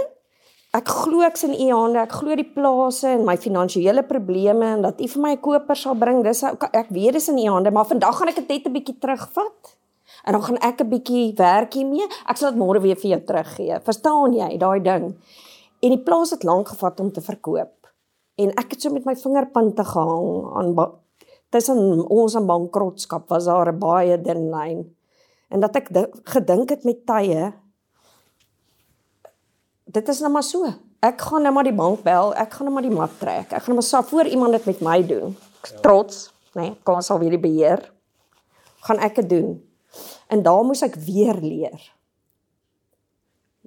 ek 0.77 0.91
glo 0.91 1.23
ek's 1.25 1.47
in 1.47 1.55
u 1.55 1.71
hande. 1.71 2.03
Ek 2.03 2.19
glo 2.19 2.37
die 2.37 2.49
plase 2.53 3.15
en 3.15 3.25
my 3.25 3.39
finansiële 3.41 4.05
probleme 4.05 4.75
en 4.75 4.85
dat 4.85 5.01
u 5.01 5.09
vir 5.09 5.23
my 5.23 5.33
'n 5.37 5.41
koper 5.41 5.77
sal 5.77 5.97
bring. 5.97 6.23
Dis 6.23 6.43
ek 6.43 6.91
weet 6.91 7.15
dis 7.15 7.29
in 7.29 7.39
u 7.39 7.49
hande, 7.49 7.71
maar 7.71 7.87
vandag 7.87 8.19
gaan 8.19 8.29
ek 8.29 8.37
dit 8.43 8.49
net 8.49 8.67
'n 8.67 8.73
bietjie 8.73 8.99
terugvat. 8.99 9.76
En 10.27 10.35
dan 10.35 10.43
gaan 10.43 10.59
ek 10.59 10.81
'n 10.83 10.89
bietjie 10.89 11.35
werk 11.39 11.73
hiermee. 11.79 12.07
Ek 12.27 12.37
sal 12.37 12.51
dit 12.51 12.61
môre 12.61 12.81
weer 12.81 12.97
vir 12.97 13.11
jou 13.11 13.23
teruggee. 13.25 13.81
Verstaan 13.81 14.35
jy 14.35 14.59
daai 14.59 14.81
ding? 14.83 15.15
En 15.81 15.91
die 15.91 16.03
plaas 16.03 16.31
het 16.31 16.43
lank 16.43 16.69
gevat 16.69 17.01
om 17.01 17.13
te 17.13 17.21
verkoop. 17.21 17.87
En 18.35 18.51
ek 18.51 18.71
het 18.71 18.83
so 18.83 18.91
met 18.91 19.05
my 19.05 19.17
vingerpunte 19.17 19.85
gehang 19.85 20.53
aan 20.55 20.93
tussen 21.49 22.09
ons 22.09 22.35
en 22.35 22.47
bankrotskap 22.47 23.29
was 23.29 23.45
daar 23.45 23.73
'n 23.73 23.79
baie 23.79 24.21
dun 24.21 24.51
lyn. 24.51 24.97
En 25.49 25.61
dat 25.61 25.77
ek 25.77 25.89
gedink 26.25 26.71
het 26.71 26.85
met 26.85 27.07
tye 27.07 27.53
dit 29.85 30.09
is 30.09 30.21
nou 30.21 30.33
maar 30.33 30.43
so. 30.43 30.67
Ek 31.01 31.21
gaan 31.21 31.43
nou 31.43 31.53
maar 31.55 31.65
die 31.65 31.75
bank 31.77 32.03
bel, 32.03 32.35
ek 32.35 32.53
gaan 32.53 32.65
nou 32.65 32.75
maar 32.75 32.83
die 32.83 32.95
mat 32.95 33.11
trek. 33.21 33.53
Ek 33.53 33.63
gaan 33.63 33.75
nou 33.75 33.81
maar 33.81 33.83
sa 33.83 34.03
voor 34.03 34.27
iemand 34.27 34.53
dit 34.53 34.65
met 34.65 34.81
my 34.81 35.07
doen. 35.07 35.37
Trots, 35.83 36.33
né? 36.53 36.61
Nee, 36.61 36.77
kom 36.83 36.95
ons 36.95 37.07
sal 37.07 37.19
weer 37.19 37.31
die 37.31 37.41
beheer. 37.41 37.93
Gaan 38.81 38.99
ek 38.99 39.15
dit 39.15 39.29
doen. 39.29 39.66
En 40.33 40.43
daar 40.43 40.65
moes 40.67 40.83
ek 40.83 40.99
weer 41.07 41.39
leer. 41.41 41.81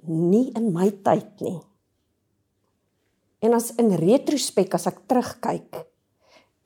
Nie 0.06 0.48
in 0.56 0.70
my 0.74 0.90
tyd 1.04 1.44
nie. 1.44 1.58
En 3.40 3.56
as 3.56 3.70
in 3.80 3.94
retrospek 3.96 4.74
as 4.76 4.86
ek 4.90 5.00
terugkyk, 5.08 5.84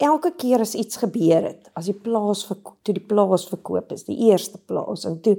elke 0.02 0.33
keer 0.38 0.64
as 0.64 0.74
iets 0.74 0.98
gebeur 0.98 1.46
het, 1.46 1.70
as 1.78 1.87
die 1.90 1.94
plaas 1.94 2.42
vir 2.48 2.59
toe 2.83 2.96
die 2.96 3.04
plaas 3.04 3.46
verkoop 3.50 3.94
is, 3.94 4.07
die 4.09 4.18
eerste 4.30 4.59
plaas 4.59 5.07
en 5.07 5.20
toe 5.22 5.37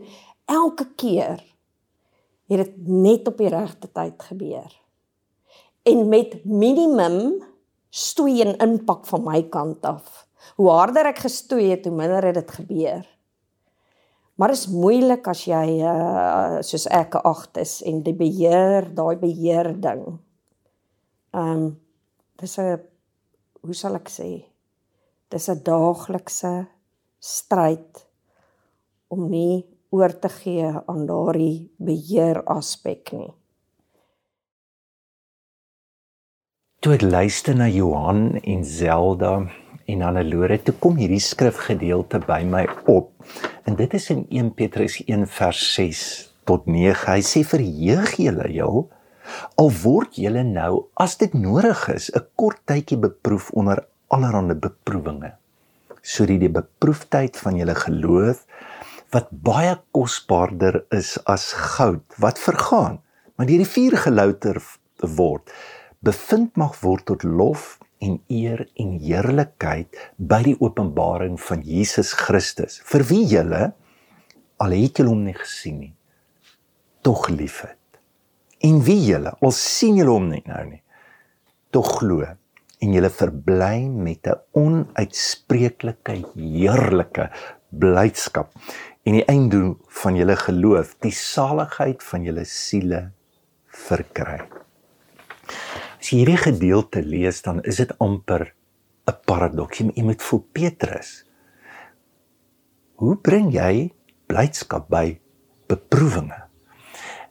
elke 0.48 0.88
keer 0.96 1.42
het 2.48 2.62
dit 2.62 2.88
net 2.88 3.28
op 3.28 3.42
die 3.42 3.52
regte 3.52 3.90
tyd 3.92 4.28
gebeur. 4.30 4.72
En 5.86 6.08
met 6.10 6.38
minimum 6.46 7.42
stoei 7.90 8.42
en 8.46 8.56
impak 8.64 9.06
van 9.10 9.24
my 9.26 9.42
kant 9.52 9.86
af. 9.86 10.26
Hoe 10.56 10.70
harder 10.70 11.10
ek 11.10 11.24
gestoei 11.26 11.72
het, 11.72 11.88
hoe 11.88 11.96
minder 11.96 12.26
het 12.26 12.38
dit 12.38 12.52
gebeur. 12.60 13.04
Maar 14.36 14.52
is 14.52 14.66
moeilik 14.68 15.28
as 15.32 15.46
jy 15.48 15.80
uh 15.80 16.60
soos 16.60 16.88
ek 16.92 17.16
'n 17.16 17.24
8 17.24 17.62
is 17.64 17.74
en 17.88 18.04
die 18.04 18.14
beheer, 18.14 18.92
daai 18.96 19.16
beheer 19.16 19.72
ding. 19.80 20.20
Ehm 21.34 21.52
um, 21.52 21.80
dis 22.40 22.58
'n 22.60 22.80
hoe 23.66 23.74
sal 23.74 23.96
ek 23.96 24.10
sê? 24.10 24.46
Dis 25.30 25.50
'n 25.50 25.64
daaglikse 25.64 26.68
stryd 27.20 28.06
om 29.08 29.30
nie 29.30 29.66
oor 29.90 30.14
te 30.20 30.30
gee 30.30 30.68
aan 30.86 31.06
daardie 31.06 31.72
beheer 31.78 32.44
aspek 32.44 33.14
nie. 33.14 33.32
Toe 36.80 36.94
ek 36.94 37.02
luister 37.02 37.56
na 37.56 37.68
Johan 37.68 38.36
en 38.44 38.66
Zelda 38.66 39.48
en 39.86 40.02
Hannelore, 40.02 40.58
toe 40.64 40.76
kom 40.80 40.98
hierdie 40.98 41.22
skrifgedeelte 41.22 42.20
by 42.26 42.42
my 42.44 42.66
op. 42.92 43.12
En 43.66 43.76
dit 43.76 43.94
is 43.94 44.10
in 44.10 44.26
1 44.30 44.54
Petrus 44.54 45.00
1 45.06 45.28
vers 45.28 45.62
6 45.76 46.02
tot 46.46 46.66
9. 46.66 47.06
Hy 47.12 47.22
sê 47.26 47.44
verheug 47.46 48.18
julle 48.18 48.50
jou 48.54 48.88
al 49.62 49.72
word 49.82 50.18
julle 50.22 50.44
nou 50.48 50.86
as 51.06 51.18
dit 51.22 51.34
nodig 51.34 51.82
is 51.94 52.10
'n 52.14 52.26
kort 52.42 52.60
tydjie 52.72 53.00
beproef 53.08 53.50
onder 53.60 53.82
allerlei 54.16 54.58
beproewinge 54.68 55.32
sodat 56.02 56.40
die 56.44 56.56
beproefdheid 56.60 57.38
van 57.44 57.58
julle 57.62 57.76
geloof 57.76 58.46
wat 59.16 59.32
baie 59.50 59.74
kosbaarder 59.98 60.84
is 61.00 61.18
as 61.36 61.54
goud 61.54 62.06
wat 62.26 62.40
vergaan 62.40 63.02
maar 63.36 63.48
deur 63.50 63.64
die 63.64 63.74
vuur 63.76 63.98
gelouter 64.08 64.62
word 65.22 65.56
bevind 66.00 66.56
mag 66.56 66.78
word 66.82 67.06
tot 67.06 67.24
lof 67.24 67.80
en 68.06 68.20
eer 68.32 68.66
en 68.82 68.96
heerlikheid 69.02 70.00
by 70.32 70.42
die 70.50 70.56
openbaring 70.60 71.40
van 71.48 71.66
Jesus 71.66 72.14
Christus 72.20 72.80
vir 72.92 73.06
wie 73.12 73.26
julle 73.34 73.68
al 74.64 74.78
het 74.78 75.02
julle 75.02 75.14
hom 75.14 75.26
nie 75.28 75.38
gesien 75.38 75.82
nie 75.82 75.94
tog 77.06 77.28
liefhet 77.34 78.02
en 78.70 78.82
wie 78.88 79.02
julle 79.10 79.36
al 79.42 79.56
sien 79.60 80.00
julle 80.02 80.16
hom 80.16 80.32
nie 80.32 80.44
nou 80.48 80.64
nie 80.72 80.82
tog 81.76 81.92
glo 82.00 82.24
en 82.26 82.94
julle 82.94 83.10
verbly 83.10 83.88
met 83.90 84.28
'n 84.28 84.42
onuitspreeklike 84.64 86.20
heerlike 86.36 87.30
blydskap 87.70 88.52
en 89.06 89.20
die 89.20 89.26
einddoel 89.30 89.76
van 90.02 90.18
julle 90.18 90.36
geloof, 90.40 90.96
die 91.06 91.14
saligheid 91.14 92.04
van 92.04 92.26
julle 92.26 92.46
siele 92.50 93.02
verkry. 93.88 94.40
As 96.06 96.12
jy 96.14 96.20
hierdie 96.20 96.38
gedeelte 96.38 97.02
lees, 97.02 97.40
dan 97.42 97.64
is 97.66 97.80
dit 97.82 97.90
amper 97.98 98.52
'n 99.10 99.14
paradoks. 99.26 99.80
Jy 99.82 100.04
moet 100.06 100.22
voel 100.22 100.44
Petrus. 100.54 101.26
Hoe 103.02 103.16
bring 103.18 103.50
jy 103.50 103.90
blydskap 104.28 104.86
by 104.88 105.18
beproewinge? 105.66 106.44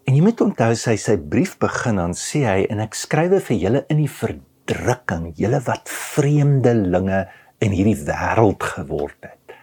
En 0.08 0.16
jy 0.16 0.22
moet 0.26 0.40
onthou 0.40 0.74
sy 0.74 0.96
sy 0.96 1.16
brief 1.16 1.54
begin 1.58 2.02
dan 2.02 2.18
sê 2.18 2.42
hy 2.42 2.66
en 2.66 2.80
ek 2.80 2.98
skrywe 2.98 3.38
vir 3.40 3.56
julle 3.56 3.87
in 3.88 4.02
die 4.02 4.10
verdrukking, 4.10 5.30
julle 5.38 5.62
wat 5.70 5.88
vreemdelinge 5.88 7.28
in 7.60 7.70
hierdie 7.70 8.02
wêreld 8.10 8.62
geword 8.74 9.22
het. 9.22 9.54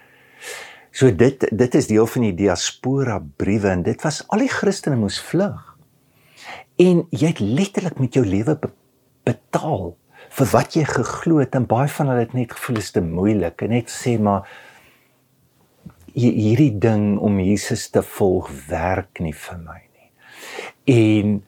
So 0.94 1.12
dit 1.12 1.50
dit 1.52 1.76
is 1.76 1.88
deel 1.88 2.08
van 2.08 2.22
die 2.22 2.36
diaspora 2.48 3.20
briewe 3.20 3.76
en 3.76 3.84
dit 3.84 4.02
was 4.04 4.24
al 4.30 4.40
die 4.40 4.48
Christene 4.48 4.96
moes 4.96 5.20
vlug. 5.20 5.76
En 6.80 7.08
jy 7.12 7.28
het 7.28 7.40
letterlik 7.44 8.00
met 8.00 8.14
jou 8.16 8.24
lewe 8.26 8.56
be 8.56 8.72
betaal 9.28 9.96
vir 10.32 10.52
wat 10.54 10.76
jy 10.78 10.84
geglo 10.88 11.42
het 11.42 11.56
en 11.58 11.68
baie 11.70 11.90
van 11.92 12.12
hulle 12.12 12.26
het 12.26 12.36
net 12.38 12.54
gevoel 12.56 12.82
is 12.82 12.92
te 12.96 13.04
moeilik 13.04 13.64
en 13.66 13.74
net 13.76 13.92
sê 13.92 14.18
maar 14.22 14.48
hierdie 16.16 16.74
ding 16.84 17.16
om 17.24 17.40
Jesus 17.40 17.88
te 17.90 18.04
volg 18.04 18.50
werk 18.68 19.22
nie 19.24 19.36
vir 19.36 19.60
my 19.64 19.80
nie. 19.80 20.12
En 20.92 21.40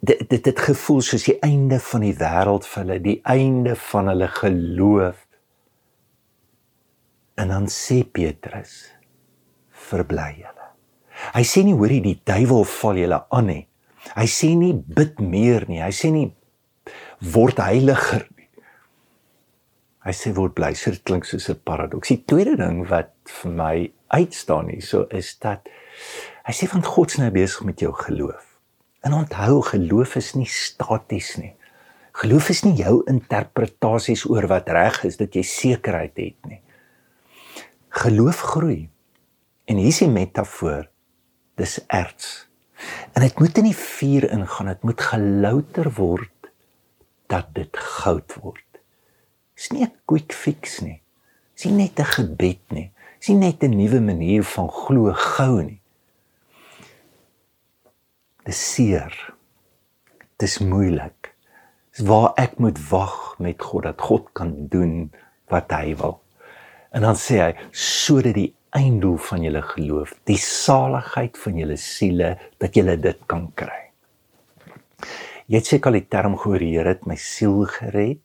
dit 0.00 0.22
dit 0.28 0.46
het 0.50 0.60
gevoel 0.60 1.00
soos 1.04 1.26
die 1.28 1.38
einde 1.44 1.80
van 1.80 2.04
die 2.04 2.14
wêreld 2.16 2.68
vir 2.68 2.82
hulle, 2.82 2.98
die 3.04 3.20
einde 3.24 3.76
van 3.90 4.12
hulle 4.12 4.28
geloof. 4.36 5.26
En 7.40 7.48
dan 7.48 7.68
sê 7.72 8.02
Petrus: 8.04 8.92
"Verbly 9.70 10.34
julle." 10.42 10.68
Hy 11.34 11.44
sê 11.44 11.64
nie 11.64 11.76
hoorie 11.76 12.00
die 12.00 12.20
duiwel 12.24 12.64
val 12.64 12.96
julle 12.96 13.24
aan 13.30 13.46
nie. 13.46 13.64
Hy 14.16 14.26
sê 14.26 14.54
nie 14.56 14.72
bid 14.74 15.20
meer 15.20 15.66
nie. 15.68 15.82
Hy 15.82 15.92
sê 15.92 16.10
nie 16.12 16.30
word 17.20 17.60
heiliger 17.62 18.26
nie. 18.36 18.48
Hy 20.00 20.12
sê 20.16 20.32
word 20.36 20.54
bly. 20.56 20.72
So 20.74 20.90
dit 20.94 21.02
klink 21.04 21.26
soos 21.28 21.50
'n 21.50 21.60
paradoks. 21.64 22.08
Die 22.08 22.24
tweede 22.24 22.56
ding 22.56 22.88
wat 22.88 23.12
vir 23.24 23.52
my 23.52 23.92
uitstaan 24.08 24.68
hier 24.68 24.82
so 24.82 25.06
is 25.10 25.38
dat 25.38 25.68
hy 26.46 26.52
sê 26.52 26.66
van 26.68 26.82
God 26.82 27.10
se 27.10 27.20
nou 27.20 27.30
besig 27.30 27.64
met 27.64 27.80
jou 27.80 27.92
geloof. 27.92 28.46
En 29.02 29.12
onthou 29.12 29.62
geloof 29.62 30.16
is 30.16 30.34
nie 30.34 30.48
staties 30.48 31.36
nie. 31.36 31.54
Geloof 32.12 32.48
is 32.48 32.64
nie 32.64 32.74
jou 32.74 33.02
interpretasies 33.08 34.26
oor 34.28 34.48
wat 34.50 34.68
reg 34.68 35.04
is 35.04 35.16
dat 35.16 35.34
jy 35.34 35.42
sekerheid 35.42 36.16
het 36.16 36.48
nie. 36.48 36.60
Geloof 37.88 38.40
groei. 38.40 38.88
En 39.66 39.76
hier 39.76 39.88
is 39.88 40.02
die 40.02 40.08
metafoor. 40.08 40.88
Dis 41.56 41.78
erts. 41.86 42.48
En 43.14 43.22
dit 43.22 43.38
moet 43.38 43.58
in 43.58 43.70
die 43.70 43.76
vuur 43.76 44.30
ingaan. 44.30 44.66
Dit 44.66 44.82
moet 44.82 45.00
gelouter 45.00 45.90
word 45.96 46.39
dat 47.30 47.54
dit 47.54 47.76
goud 48.02 48.34
word. 48.42 48.80
Dis 49.54 49.70
nie 49.70 49.84
'n 49.84 49.92
quick 50.04 50.32
fix 50.32 50.80
nie. 50.80 51.00
Dis 51.54 51.64
nie 51.64 51.86
net 51.86 52.00
'n 52.00 52.04
gebed 52.16 52.62
nie. 52.70 52.90
Dis 53.18 53.28
nie 53.28 53.36
net 53.46 53.62
'n 53.62 53.76
nuwe 53.76 54.00
manier 54.00 54.44
van 54.44 54.68
glo 54.68 55.12
gou 55.12 55.62
nie. 55.62 55.80
Dis 58.44 58.74
seer. 58.74 59.34
Dis 60.38 60.58
moeilik. 60.58 61.34
Dis 61.92 62.06
waar 62.06 62.32
ek 62.36 62.58
moet 62.58 62.78
wag 62.88 63.38
met 63.38 63.62
God 63.62 63.82
dat 63.82 64.00
God 64.00 64.32
kan 64.32 64.66
doen 64.68 65.12
wat 65.48 65.70
hy 65.70 65.96
wil. 65.96 66.20
En 66.90 67.02
dan 67.02 67.14
sê 67.14 67.38
hy 67.42 67.52
sodat 67.70 68.34
die 68.34 68.54
einddoel 68.70 69.16
van 69.16 69.42
julle 69.42 69.62
geloof, 69.62 70.14
die 70.24 70.38
saligheid 70.38 71.38
van 71.38 71.56
julle 71.58 71.76
siele 71.76 72.38
dat 72.58 72.74
julle 72.74 72.96
dit 72.96 73.18
kan 73.26 73.52
kry. 73.54 73.89
Jy 75.50 75.58
het 75.58 75.66
seker 75.66 75.90
al 75.90 75.96
die 75.98 76.06
term 76.06 76.36
gehoor, 76.38 76.62
Here 76.62 76.92
het 76.92 77.06
my 77.10 77.16
siel 77.18 77.64
gered. 77.66 78.22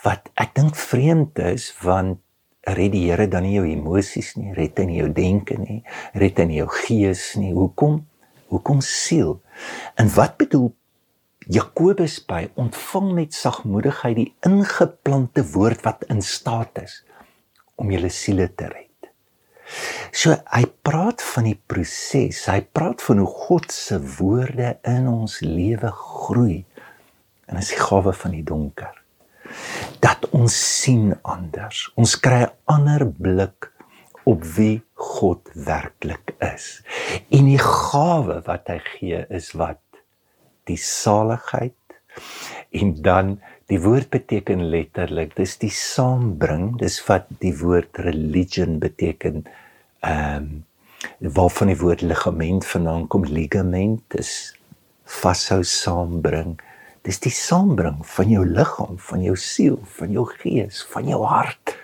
Wat 0.00 0.30
ek 0.40 0.54
dink 0.56 0.78
vreemd 0.80 1.36
is 1.44 1.66
want 1.84 2.22
red 2.64 2.94
die 2.94 3.02
Here 3.10 3.26
dan 3.28 3.44
nie 3.44 3.58
jou 3.58 3.66
emosies 3.68 4.30
nie, 4.38 4.54
red 4.56 4.80
hy 4.80 4.86
nie 4.88 5.00
jou 5.02 5.10
denke 5.12 5.58
nie, 5.60 5.82
red 6.16 6.40
hy 6.40 6.46
nie 6.48 6.62
jou 6.62 6.70
gees 6.72 7.26
nie. 7.36 7.52
Hoekom? 7.52 7.98
Hoekom 8.48 8.80
siel? 8.80 9.42
En 10.00 10.08
wat 10.16 10.38
bedoel 10.40 10.70
Jakobus 11.52 12.16
by 12.24 12.46
ontvang 12.56 13.12
met 13.18 13.36
sagmoedigheid 13.36 14.16
die 14.16 14.30
ingeplante 14.48 15.44
woord 15.52 15.84
wat 15.84 16.06
in 16.08 16.24
staat 16.24 16.80
is 16.80 17.02
om 17.76 17.92
julle 17.92 18.08
siele 18.08 18.48
te 18.48 18.72
red. 18.72 18.91
So 20.12 20.36
hy 20.52 20.64
praat 20.84 21.22
van 21.32 21.46
die 21.48 21.56
proses. 21.56 22.44
Hy 22.50 22.60
praat 22.74 23.02
van 23.02 23.22
hoe 23.22 23.30
God 23.46 23.72
se 23.72 23.98
woorde 24.18 24.76
in 24.88 25.08
ons 25.10 25.40
lewe 25.44 25.92
groei. 25.96 26.62
En 27.48 27.60
is 27.60 27.72
die 27.74 27.80
gawe 27.80 28.12
van 28.16 28.36
die 28.36 28.44
donker. 28.46 28.94
Dat 30.04 30.28
ons 30.32 30.54
sien 30.82 31.12
anders. 31.22 31.90
Ons 31.96 32.16
kry 32.20 32.42
'n 32.44 32.52
ander 32.66 33.06
blik 33.06 33.72
op 34.24 34.44
wie 34.56 34.82
God 34.94 35.50
werklik 35.54 36.34
is. 36.38 36.82
En 37.30 37.44
die 37.50 37.58
gawe 37.58 38.40
wat 38.46 38.68
hy 38.70 38.78
gee 38.78 39.26
is 39.30 39.52
wat 39.58 39.80
die 40.70 40.78
saligheid 40.78 41.74
en 42.70 42.94
dan 43.02 43.40
Die 43.70 43.78
woord 43.82 44.10
beteken 44.10 44.64
letterlik, 44.72 45.36
dis 45.38 45.56
die 45.62 45.70
saambring, 45.70 46.76
dis 46.80 46.98
wat 47.06 47.28
die 47.42 47.54
woord 47.60 48.02
religion 48.06 48.78
beteken. 48.82 49.44
Ehm 50.02 50.36
um, 50.36 50.52
waarvan 51.18 51.66
die 51.66 51.78
woord 51.80 52.02
ligament 52.06 52.66
vandaan 52.66 53.08
kom, 53.10 53.24
ligament 53.26 54.14
is 54.18 54.52
vashou 55.18 55.62
saambring. 55.66 56.54
Dis 57.02 57.18
die 57.24 57.32
saambring 57.34 58.04
van 58.06 58.30
jou 58.30 58.44
liggaam, 58.46 59.00
van 59.10 59.24
jou 59.26 59.34
siel, 59.38 59.80
van 59.98 60.14
jou 60.14 60.26
gees, 60.30 60.84
van 60.94 61.10
jou 61.10 61.18
hart, 61.26 61.74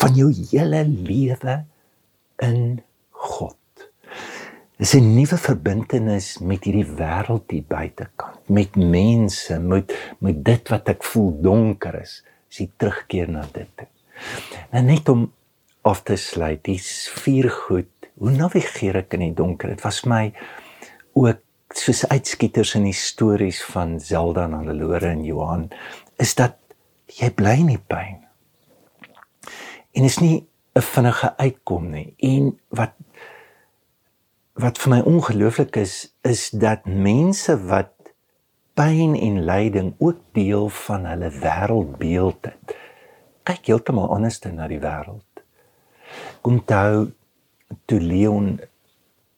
van 0.00 0.12
jou 0.16 0.28
hele 0.52 0.84
lewe 0.84 1.56
in 2.44 2.60
God 3.32 3.59
is 4.80 4.94
'n 4.96 5.12
nuwe 5.14 5.36
verbintenis 5.36 6.38
met 6.40 6.64
hierdie 6.64 6.88
wêreld 6.96 7.52
hier 7.52 7.66
buitekant, 7.68 8.38
met 8.48 8.76
mense, 8.76 9.58
met 9.58 9.92
met 10.18 10.44
dit 10.44 10.68
wat 10.72 10.88
ek 10.88 11.04
voel 11.04 11.36
donker 11.42 12.00
is, 12.00 12.22
is 12.48 12.62
die 12.62 12.70
terugkeer 12.76 13.28
na 13.28 13.44
dit. 13.52 13.84
Nou 14.72 14.82
net 14.84 15.08
om 15.08 15.32
af 15.84 16.00
te 16.02 16.16
sluit, 16.16 16.64
dis 16.64 17.10
vier 17.12 17.50
goed. 17.50 17.92
Hoe 18.16 18.30
navigeer 18.30 18.96
ek 18.96 19.14
in 19.14 19.20
die 19.20 19.34
donker? 19.34 19.68
Dit 19.68 19.84
was 19.84 20.04
my 20.04 20.32
ook 21.12 21.44
soos 21.76 22.06
uitskieters 22.08 22.74
in 22.74 22.84
die 22.88 22.96
stories 22.96 23.60
van 23.62 24.00
Zelda 24.00 24.44
en 24.44 24.52
Hannelore 24.52 25.12
en 25.12 25.24
Johan, 25.24 25.68
is 26.16 26.34
dat 26.34 26.56
jy 27.06 27.30
bly 27.30 27.58
in 27.60 27.74
die 27.74 27.84
pyn. 27.86 28.24
En 29.92 30.04
is 30.04 30.18
nie 30.18 30.46
'n 30.74 30.80
vinnige 30.80 31.36
uitkom 31.36 31.90
nie. 31.90 32.14
En 32.18 32.58
wat 32.68 32.92
wat 34.60 34.78
vir 34.82 34.92
my 34.92 35.00
ongelooflik 35.08 35.76
is 35.80 35.94
is 36.26 36.50
dat 36.50 36.84
mense 36.84 37.54
wat 37.70 37.92
pyn 38.76 39.14
en 39.16 39.44
lyding 39.44 39.94
ook 39.98 40.20
deel 40.36 40.68
van 40.86 41.06
hulle 41.08 41.30
wêreldbeeld 41.40 42.48
het. 42.48 42.74
Kyk 43.48 43.70
heeltemal 43.72 44.10
anders 44.14 44.40
na 44.52 44.68
die 44.68 44.80
wêreld. 44.82 45.44
Onthou 46.44 47.10
toe 47.86 48.00
Leon 48.00 48.58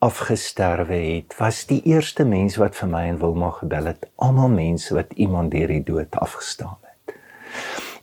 afgesterwe 0.03 0.99
het, 0.99 1.37
was 1.39 1.65
die 1.71 1.81
eerste 1.87 2.25
mens 2.27 2.59
wat 2.59 2.75
vir 2.75 2.91
my 2.91 3.03
en 3.13 3.21
Wilma 3.23 3.53
gebel 3.61 3.93
het, 3.93 4.09
almal 4.17 4.51
mense 4.51 4.95
wat 4.95 5.13
iemand 5.15 5.55
deur 5.55 5.71
die 5.71 5.85
dood 5.87 6.17
afgestaan 6.19 6.79
het. 6.83 7.15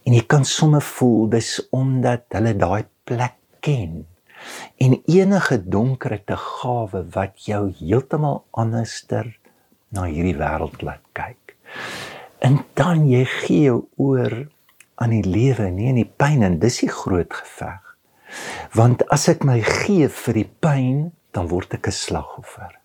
En 0.08 0.16
jy 0.16 0.24
kan 0.24 0.46
sommer 0.48 0.84
voel 0.96 1.28
dis 1.36 1.58
omdat 1.76 2.30
hulle 2.36 2.56
daai 2.56 2.86
plek 3.04 3.36
ken 3.60 4.06
en 4.78 4.96
enige 5.06 5.58
donkerte 5.70 6.38
gawe 6.38 7.04
wat 7.16 7.46
jou 7.46 7.74
heeltemal 7.80 8.44
anderster 8.52 9.32
na 9.96 10.06
hierdie 10.08 10.38
wêreld 10.38 10.82
laat 10.86 11.04
kyk. 11.18 11.56
En 12.46 12.62
dan 12.80 13.06
jy 13.10 13.26
gee 13.26 13.68
jou 13.68 13.82
oor 13.98 14.36
aan 15.00 15.14
die 15.16 15.26
lewe, 15.26 15.70
nie 15.72 15.90
aan 15.92 16.02
die 16.02 16.08
pyn 16.08 16.44
en 16.46 16.60
dis 16.62 16.82
die 16.84 16.92
groot 16.92 17.32
geveg. 17.34 17.82
Want 18.78 19.04
as 19.14 19.28
ek 19.32 19.46
my 19.48 19.60
gee 19.66 20.10
vir 20.12 20.38
die 20.38 20.50
pyn, 20.64 21.10
dan 21.36 21.50
word 21.50 21.74
ek 21.74 21.88
'n 21.88 21.92
slagoffer. 21.92 22.80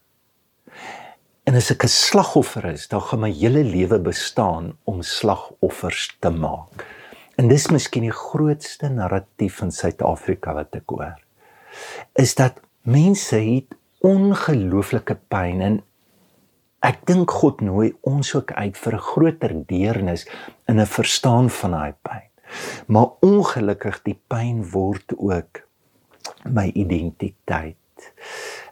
En 1.47 1.55
as 1.55 1.71
ek 1.71 1.85
'n 1.85 1.89
slagoffer 1.89 2.65
is, 2.73 2.89
dan 2.89 3.01
gaan 3.01 3.21
my 3.21 3.31
hele 3.31 3.65
lewe 3.65 3.99
bestaan 3.99 4.79
om 4.85 5.03
slagoffers 5.03 6.17
te 6.21 6.31
maak. 6.31 6.85
En 7.37 7.49
dis 7.49 7.69
miskien 7.69 8.03
die 8.03 8.15
grootste 8.15 8.89
narratief 8.89 9.61
in 9.61 9.71
Suid-Afrika 9.71 10.55
wat 10.55 10.75
ek 10.75 10.89
hoor 10.89 11.19
is 12.12 12.35
dat 12.35 12.61
mense 12.83 13.37
het 13.37 13.75
ongelooflike 14.05 15.16
pyn 15.29 15.61
en 15.61 15.83
ek 16.85 17.07
dink 17.09 17.31
God 17.31 17.62
nooi 17.64 17.95
ons 18.05 18.35
ook 18.37 18.53
uit 18.53 18.77
vir 18.77 18.95
'n 18.95 19.07
groter 19.11 19.53
deernis 19.66 20.27
in 20.68 20.81
'n 20.81 20.87
verstaan 20.87 21.51
van 21.51 21.70
daai 21.70 21.95
pyn. 22.03 22.29
Maar 22.87 23.09
ongelukkig 23.20 24.03
die 24.03 24.18
pyn 24.29 24.70
word 24.70 25.16
ook 25.16 25.64
my 26.45 26.70
identiteit. 26.75 27.77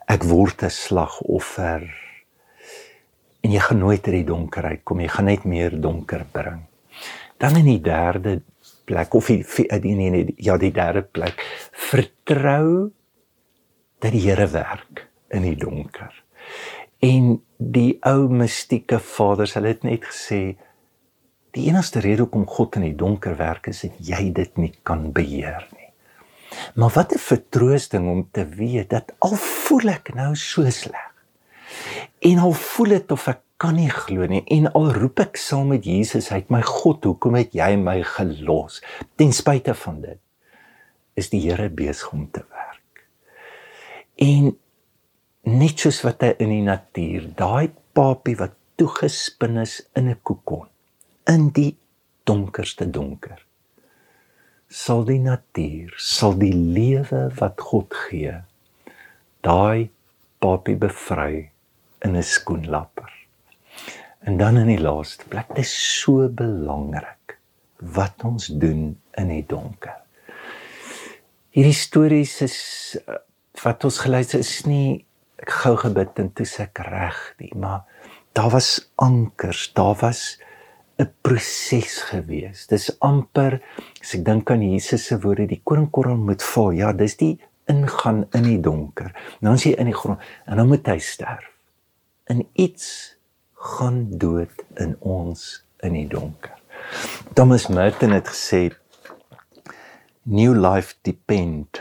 Ek 0.07 0.23
word 0.23 0.63
'n 0.63 0.71
slagoffer. 0.71 1.83
En 3.41 3.51
jy 3.51 3.59
gaan 3.59 3.79
nooit 3.79 4.07
uit 4.07 4.15
die 4.15 4.25
donker 4.25 4.65
uitkom, 4.65 5.01
jy 5.01 5.09
gaan 5.09 5.25
net 5.25 5.45
meer 5.45 5.81
donker 5.81 6.25
bring. 6.33 6.61
Dan 7.39 7.57
in 7.57 7.65
die 7.65 7.81
derde 7.81 8.43
plek 8.93 9.15
of 9.15 9.31
die 9.33 9.45
die 9.83 9.95
nee 9.97 10.11
nee 10.13 10.35
ja 10.37 10.59
die 10.61 10.73
derde 10.75 11.03
plek 11.03 11.41
vertrou 11.91 12.93
dat 14.03 14.13
die 14.13 14.25
Here 14.27 14.49
werk 14.51 15.07
in 15.33 15.47
die 15.47 15.57
donker. 15.57 16.13
En 17.03 17.37
die 17.57 17.99
ou 18.07 18.29
mystieke 18.31 18.99
vaders, 19.03 19.55
hulle 19.57 19.73
het 19.73 19.87
net 19.87 20.05
gesê 20.07 20.43
die 21.53 21.69
enigste 21.69 22.03
rede 22.03 22.25
hoekom 22.25 22.47
God 22.49 22.79
in 22.81 22.87
die 22.89 22.99
donker 22.99 23.37
werk 23.39 23.69
is 23.71 23.85
dat 23.85 23.99
jy 24.03 24.31
dit 24.35 24.59
nie 24.61 24.73
kan 24.89 25.11
beheer 25.15 25.67
nie. 25.77 25.91
Maar 26.75 26.93
wat 26.97 27.13
'n 27.15 27.19
vertroosting 27.19 28.09
om 28.09 28.29
te 28.31 28.45
weet 28.47 28.91
dat 28.91 29.13
al 29.19 29.37
voel 29.37 29.89
ek 29.89 30.15
nou 30.15 30.35
so 30.37 30.71
sleg. 30.71 31.11
En 32.21 32.39
al 32.39 32.53
voel 32.53 32.89
dit 32.89 33.13
of 33.13 33.29
ek 33.29 33.41
kan 33.63 33.77
nie 33.79 33.91
glo 33.91 34.27
nie. 34.27 34.43
En 34.51 34.67
al 34.75 34.91
roep 34.97 35.23
ek 35.23 35.39
saam 35.39 35.71
met 35.71 35.87
Jesus 35.87 36.33
uit 36.35 36.51
my 36.51 36.63
God 36.67 37.05
hoekom 37.07 37.39
het 37.39 37.55
jy 37.55 37.77
my 37.79 38.01
gelos? 38.17 38.81
Ten 39.21 39.31
spyte 39.37 39.77
van 39.79 40.01
dit 40.03 40.19
is 41.15 41.31
die 41.31 41.43
Here 41.45 41.69
besig 41.71 42.11
om 42.17 42.27
te 42.33 42.43
werk. 42.49 43.05
En 44.17 44.51
net 45.43 45.85
soos 45.85 46.01
wat 46.07 46.23
hy 46.23 46.33
in 46.43 46.53
die 46.55 46.67
natuur 46.67 47.31
daai 47.39 47.71
papie 47.95 48.37
wat 48.39 48.55
toegespin 48.81 49.59
is 49.63 49.81
in 49.99 50.09
'n 50.09 50.19
kokon 50.23 50.69
in 51.29 51.51
die 51.51 51.77
donkerste 52.25 52.87
donker 52.91 53.43
sal 54.69 55.05
die 55.05 55.19
natuur 55.19 55.95
sal 55.99 56.39
die 56.39 56.55
lewe 56.55 57.31
wat 57.41 57.61
God 57.61 57.95
gee 57.95 58.37
daai 59.43 59.91
papie 60.39 60.77
bevry 60.77 61.51
in 62.01 62.17
'n 62.17 62.23
skoenlapper 62.23 63.22
en 64.27 64.39
dan 64.39 64.61
in 64.61 64.71
die 64.71 64.81
laaste 64.81 65.29
plek 65.29 65.49
dit 65.55 65.65
is 65.65 65.75
so 66.01 66.29
belangrik 66.29 67.39
wat 67.97 68.25
ons 68.25 68.51
doen 68.63 68.93
in 69.19 69.33
die 69.33 69.45
donker 69.49 69.99
hierdie 71.57 71.77
stories 71.77 72.39
is 72.47 72.59
wat 73.63 73.85
ons 73.85 73.99
geluister 74.05 74.43
is 74.45 74.55
nie 74.67 75.03
ek 75.43 75.57
gou 75.65 75.75
gebid 75.81 76.23
en 76.23 76.31
toe 76.37 76.47
sê 76.47 76.69
ek 76.69 76.85
reg 76.87 77.21
nie 77.43 77.53
maar 77.59 77.85
daar 78.33 78.53
was 78.55 78.79
ankers 78.97 79.69
daar 79.77 79.99
was 80.01 80.39
'n 81.03 81.11
proses 81.23 82.03
gewees. 82.11 82.67
Dis 82.67 82.91
amper 83.01 83.61
as 84.01 84.15
ek 84.15 84.25
dink 84.25 84.51
aan 84.51 84.63
Jesus 84.63 85.07
se 85.07 85.19
woorde, 85.21 85.47
die 85.49 85.63
koringkorrel 85.65 86.17
moet 86.17 86.43
val. 86.43 86.71
Ja, 86.77 86.93
dis 86.93 87.17
die 87.17 87.41
ingaan 87.71 88.27
in 88.37 88.47
die 88.47 88.61
donker. 88.61 89.13
Nou 89.41 89.55
as 89.55 89.65
jy 89.67 89.75
in 89.79 89.91
die 89.91 89.97
grond 89.97 90.21
en 90.47 90.61
dan 90.61 90.69
moet 90.69 90.87
hy 90.87 90.99
sterf. 91.03 91.49
In 92.31 92.45
iets 92.53 93.17
gaan 93.63 94.05
dood 94.19 94.65
in 94.83 94.97
ons 94.99 95.63
in 95.87 95.95
die 95.97 96.07
donker. 96.11 96.55
Thomas 97.39 97.69
Merton 97.71 98.15
het 98.15 98.29
gesê 98.29 98.63
new 100.23 100.55
life 100.55 100.99
depend 101.07 101.81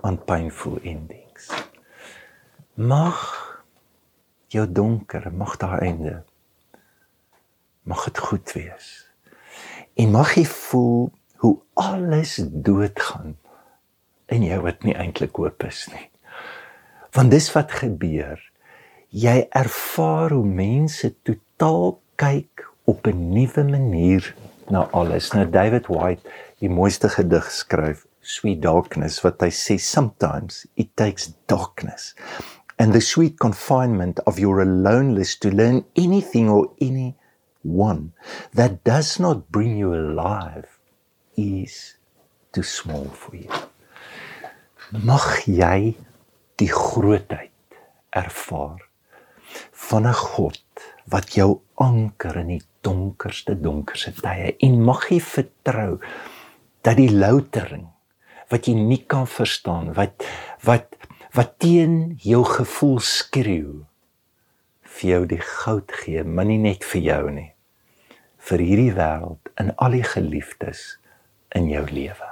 on 0.00 0.18
painful 0.24 0.80
endings. 0.82 1.48
Mag 2.74 3.20
jou 4.52 4.66
donker 4.68 5.28
mag 5.32 5.56
daar 5.60 5.80
einde 5.84 6.22
mag 7.82 8.04
dit 8.04 8.18
goed 8.18 8.52
wees. 8.52 8.88
En 9.94 10.10
mag 10.14 10.34
jy 10.38 10.44
voel 10.46 11.10
hoe 11.42 11.56
alles 11.74 12.38
doodgaan 12.38 13.36
en 14.32 14.44
jy 14.46 14.58
wat 14.62 14.86
nie 14.86 14.94
eintlik 14.96 15.36
hoop 15.36 15.64
is 15.66 15.84
nie. 15.92 16.06
Want 17.12 17.34
dis 17.34 17.50
wat 17.52 17.74
gebeur. 17.82 18.40
Jy 19.12 19.42
ervaar 19.52 20.32
hoe 20.32 20.46
mense 20.48 21.10
totaal 21.20 21.98
kyk 22.16 22.62
op 22.88 23.06
'n 23.06 23.28
nuwe 23.34 23.64
manier 23.64 24.34
na 24.70 24.88
alles. 24.92 25.32
Nou 25.32 25.44
David 25.44 25.86
White, 25.86 26.24
die 26.60 26.70
mooiste 26.70 27.08
gedig 27.08 27.50
skryf, 27.50 28.06
Sweet 28.20 28.62
Darkness, 28.62 29.20
wat 29.20 29.40
hy 29.42 29.50
sê 29.50 29.76
sometimes 29.76 30.66
it 30.76 30.96
takes 30.96 31.34
darkness 31.46 32.14
and 32.78 32.94
the 32.94 33.00
sweet 33.00 33.38
confinement 33.38 34.18
of 34.26 34.38
your 34.38 34.62
aloneness 34.62 35.36
to 35.36 35.50
learn 35.50 35.84
anything 35.94 36.48
or 36.48 36.72
any 36.80 37.14
one 37.62 38.12
that 38.54 38.82
does 38.82 39.20
not 39.20 39.52
bring 39.52 39.76
you 39.76 39.94
alive 39.94 40.78
is 41.36 41.96
too 42.52 42.62
small 42.62 43.04
for 43.04 43.36
you. 43.36 43.50
Mag 44.90 45.44
jy 45.46 45.96
die 46.56 46.72
grootheid 46.72 47.52
ervaar 48.16 48.80
van 49.88 50.06
'n 50.06 50.14
God 50.14 50.62
wat 51.06 51.34
jou 51.34 51.60
anker 51.74 52.36
in 52.36 52.48
die 52.48 52.62
donkerste 52.80 53.54
donkerste 53.60 54.12
tye 54.12 54.56
en 54.58 54.82
mag 54.82 55.08
jy 55.10 55.20
vertrou 55.20 56.00
dat 56.82 56.96
die 56.96 57.10
loutering 57.10 57.88
wat 58.50 58.66
jy 58.66 58.74
nie 58.74 59.04
kan 59.06 59.26
verstaan 59.26 59.94
wat 59.94 60.24
wat 60.64 60.96
wat 61.34 61.58
teen 61.58 62.18
jou 62.20 62.44
gevoel 62.44 62.98
skreeu 63.00 63.86
vir 64.92 65.10
jou 65.10 65.22
die 65.26 65.40
goud 65.40 65.92
gee, 66.02 66.24
maar 66.24 66.44
nie 66.44 66.60
net 66.60 66.84
vir 66.84 67.02
jou 67.02 67.24
nie. 67.30 67.48
vir 68.42 68.58
hierdie 68.58 68.94
wêreld 68.96 69.50
en 69.62 69.68
al 69.78 69.94
die 69.94 70.02
geliefdes 70.02 70.80
in 71.54 71.68
jou 71.70 71.84
lewe. 71.86 72.31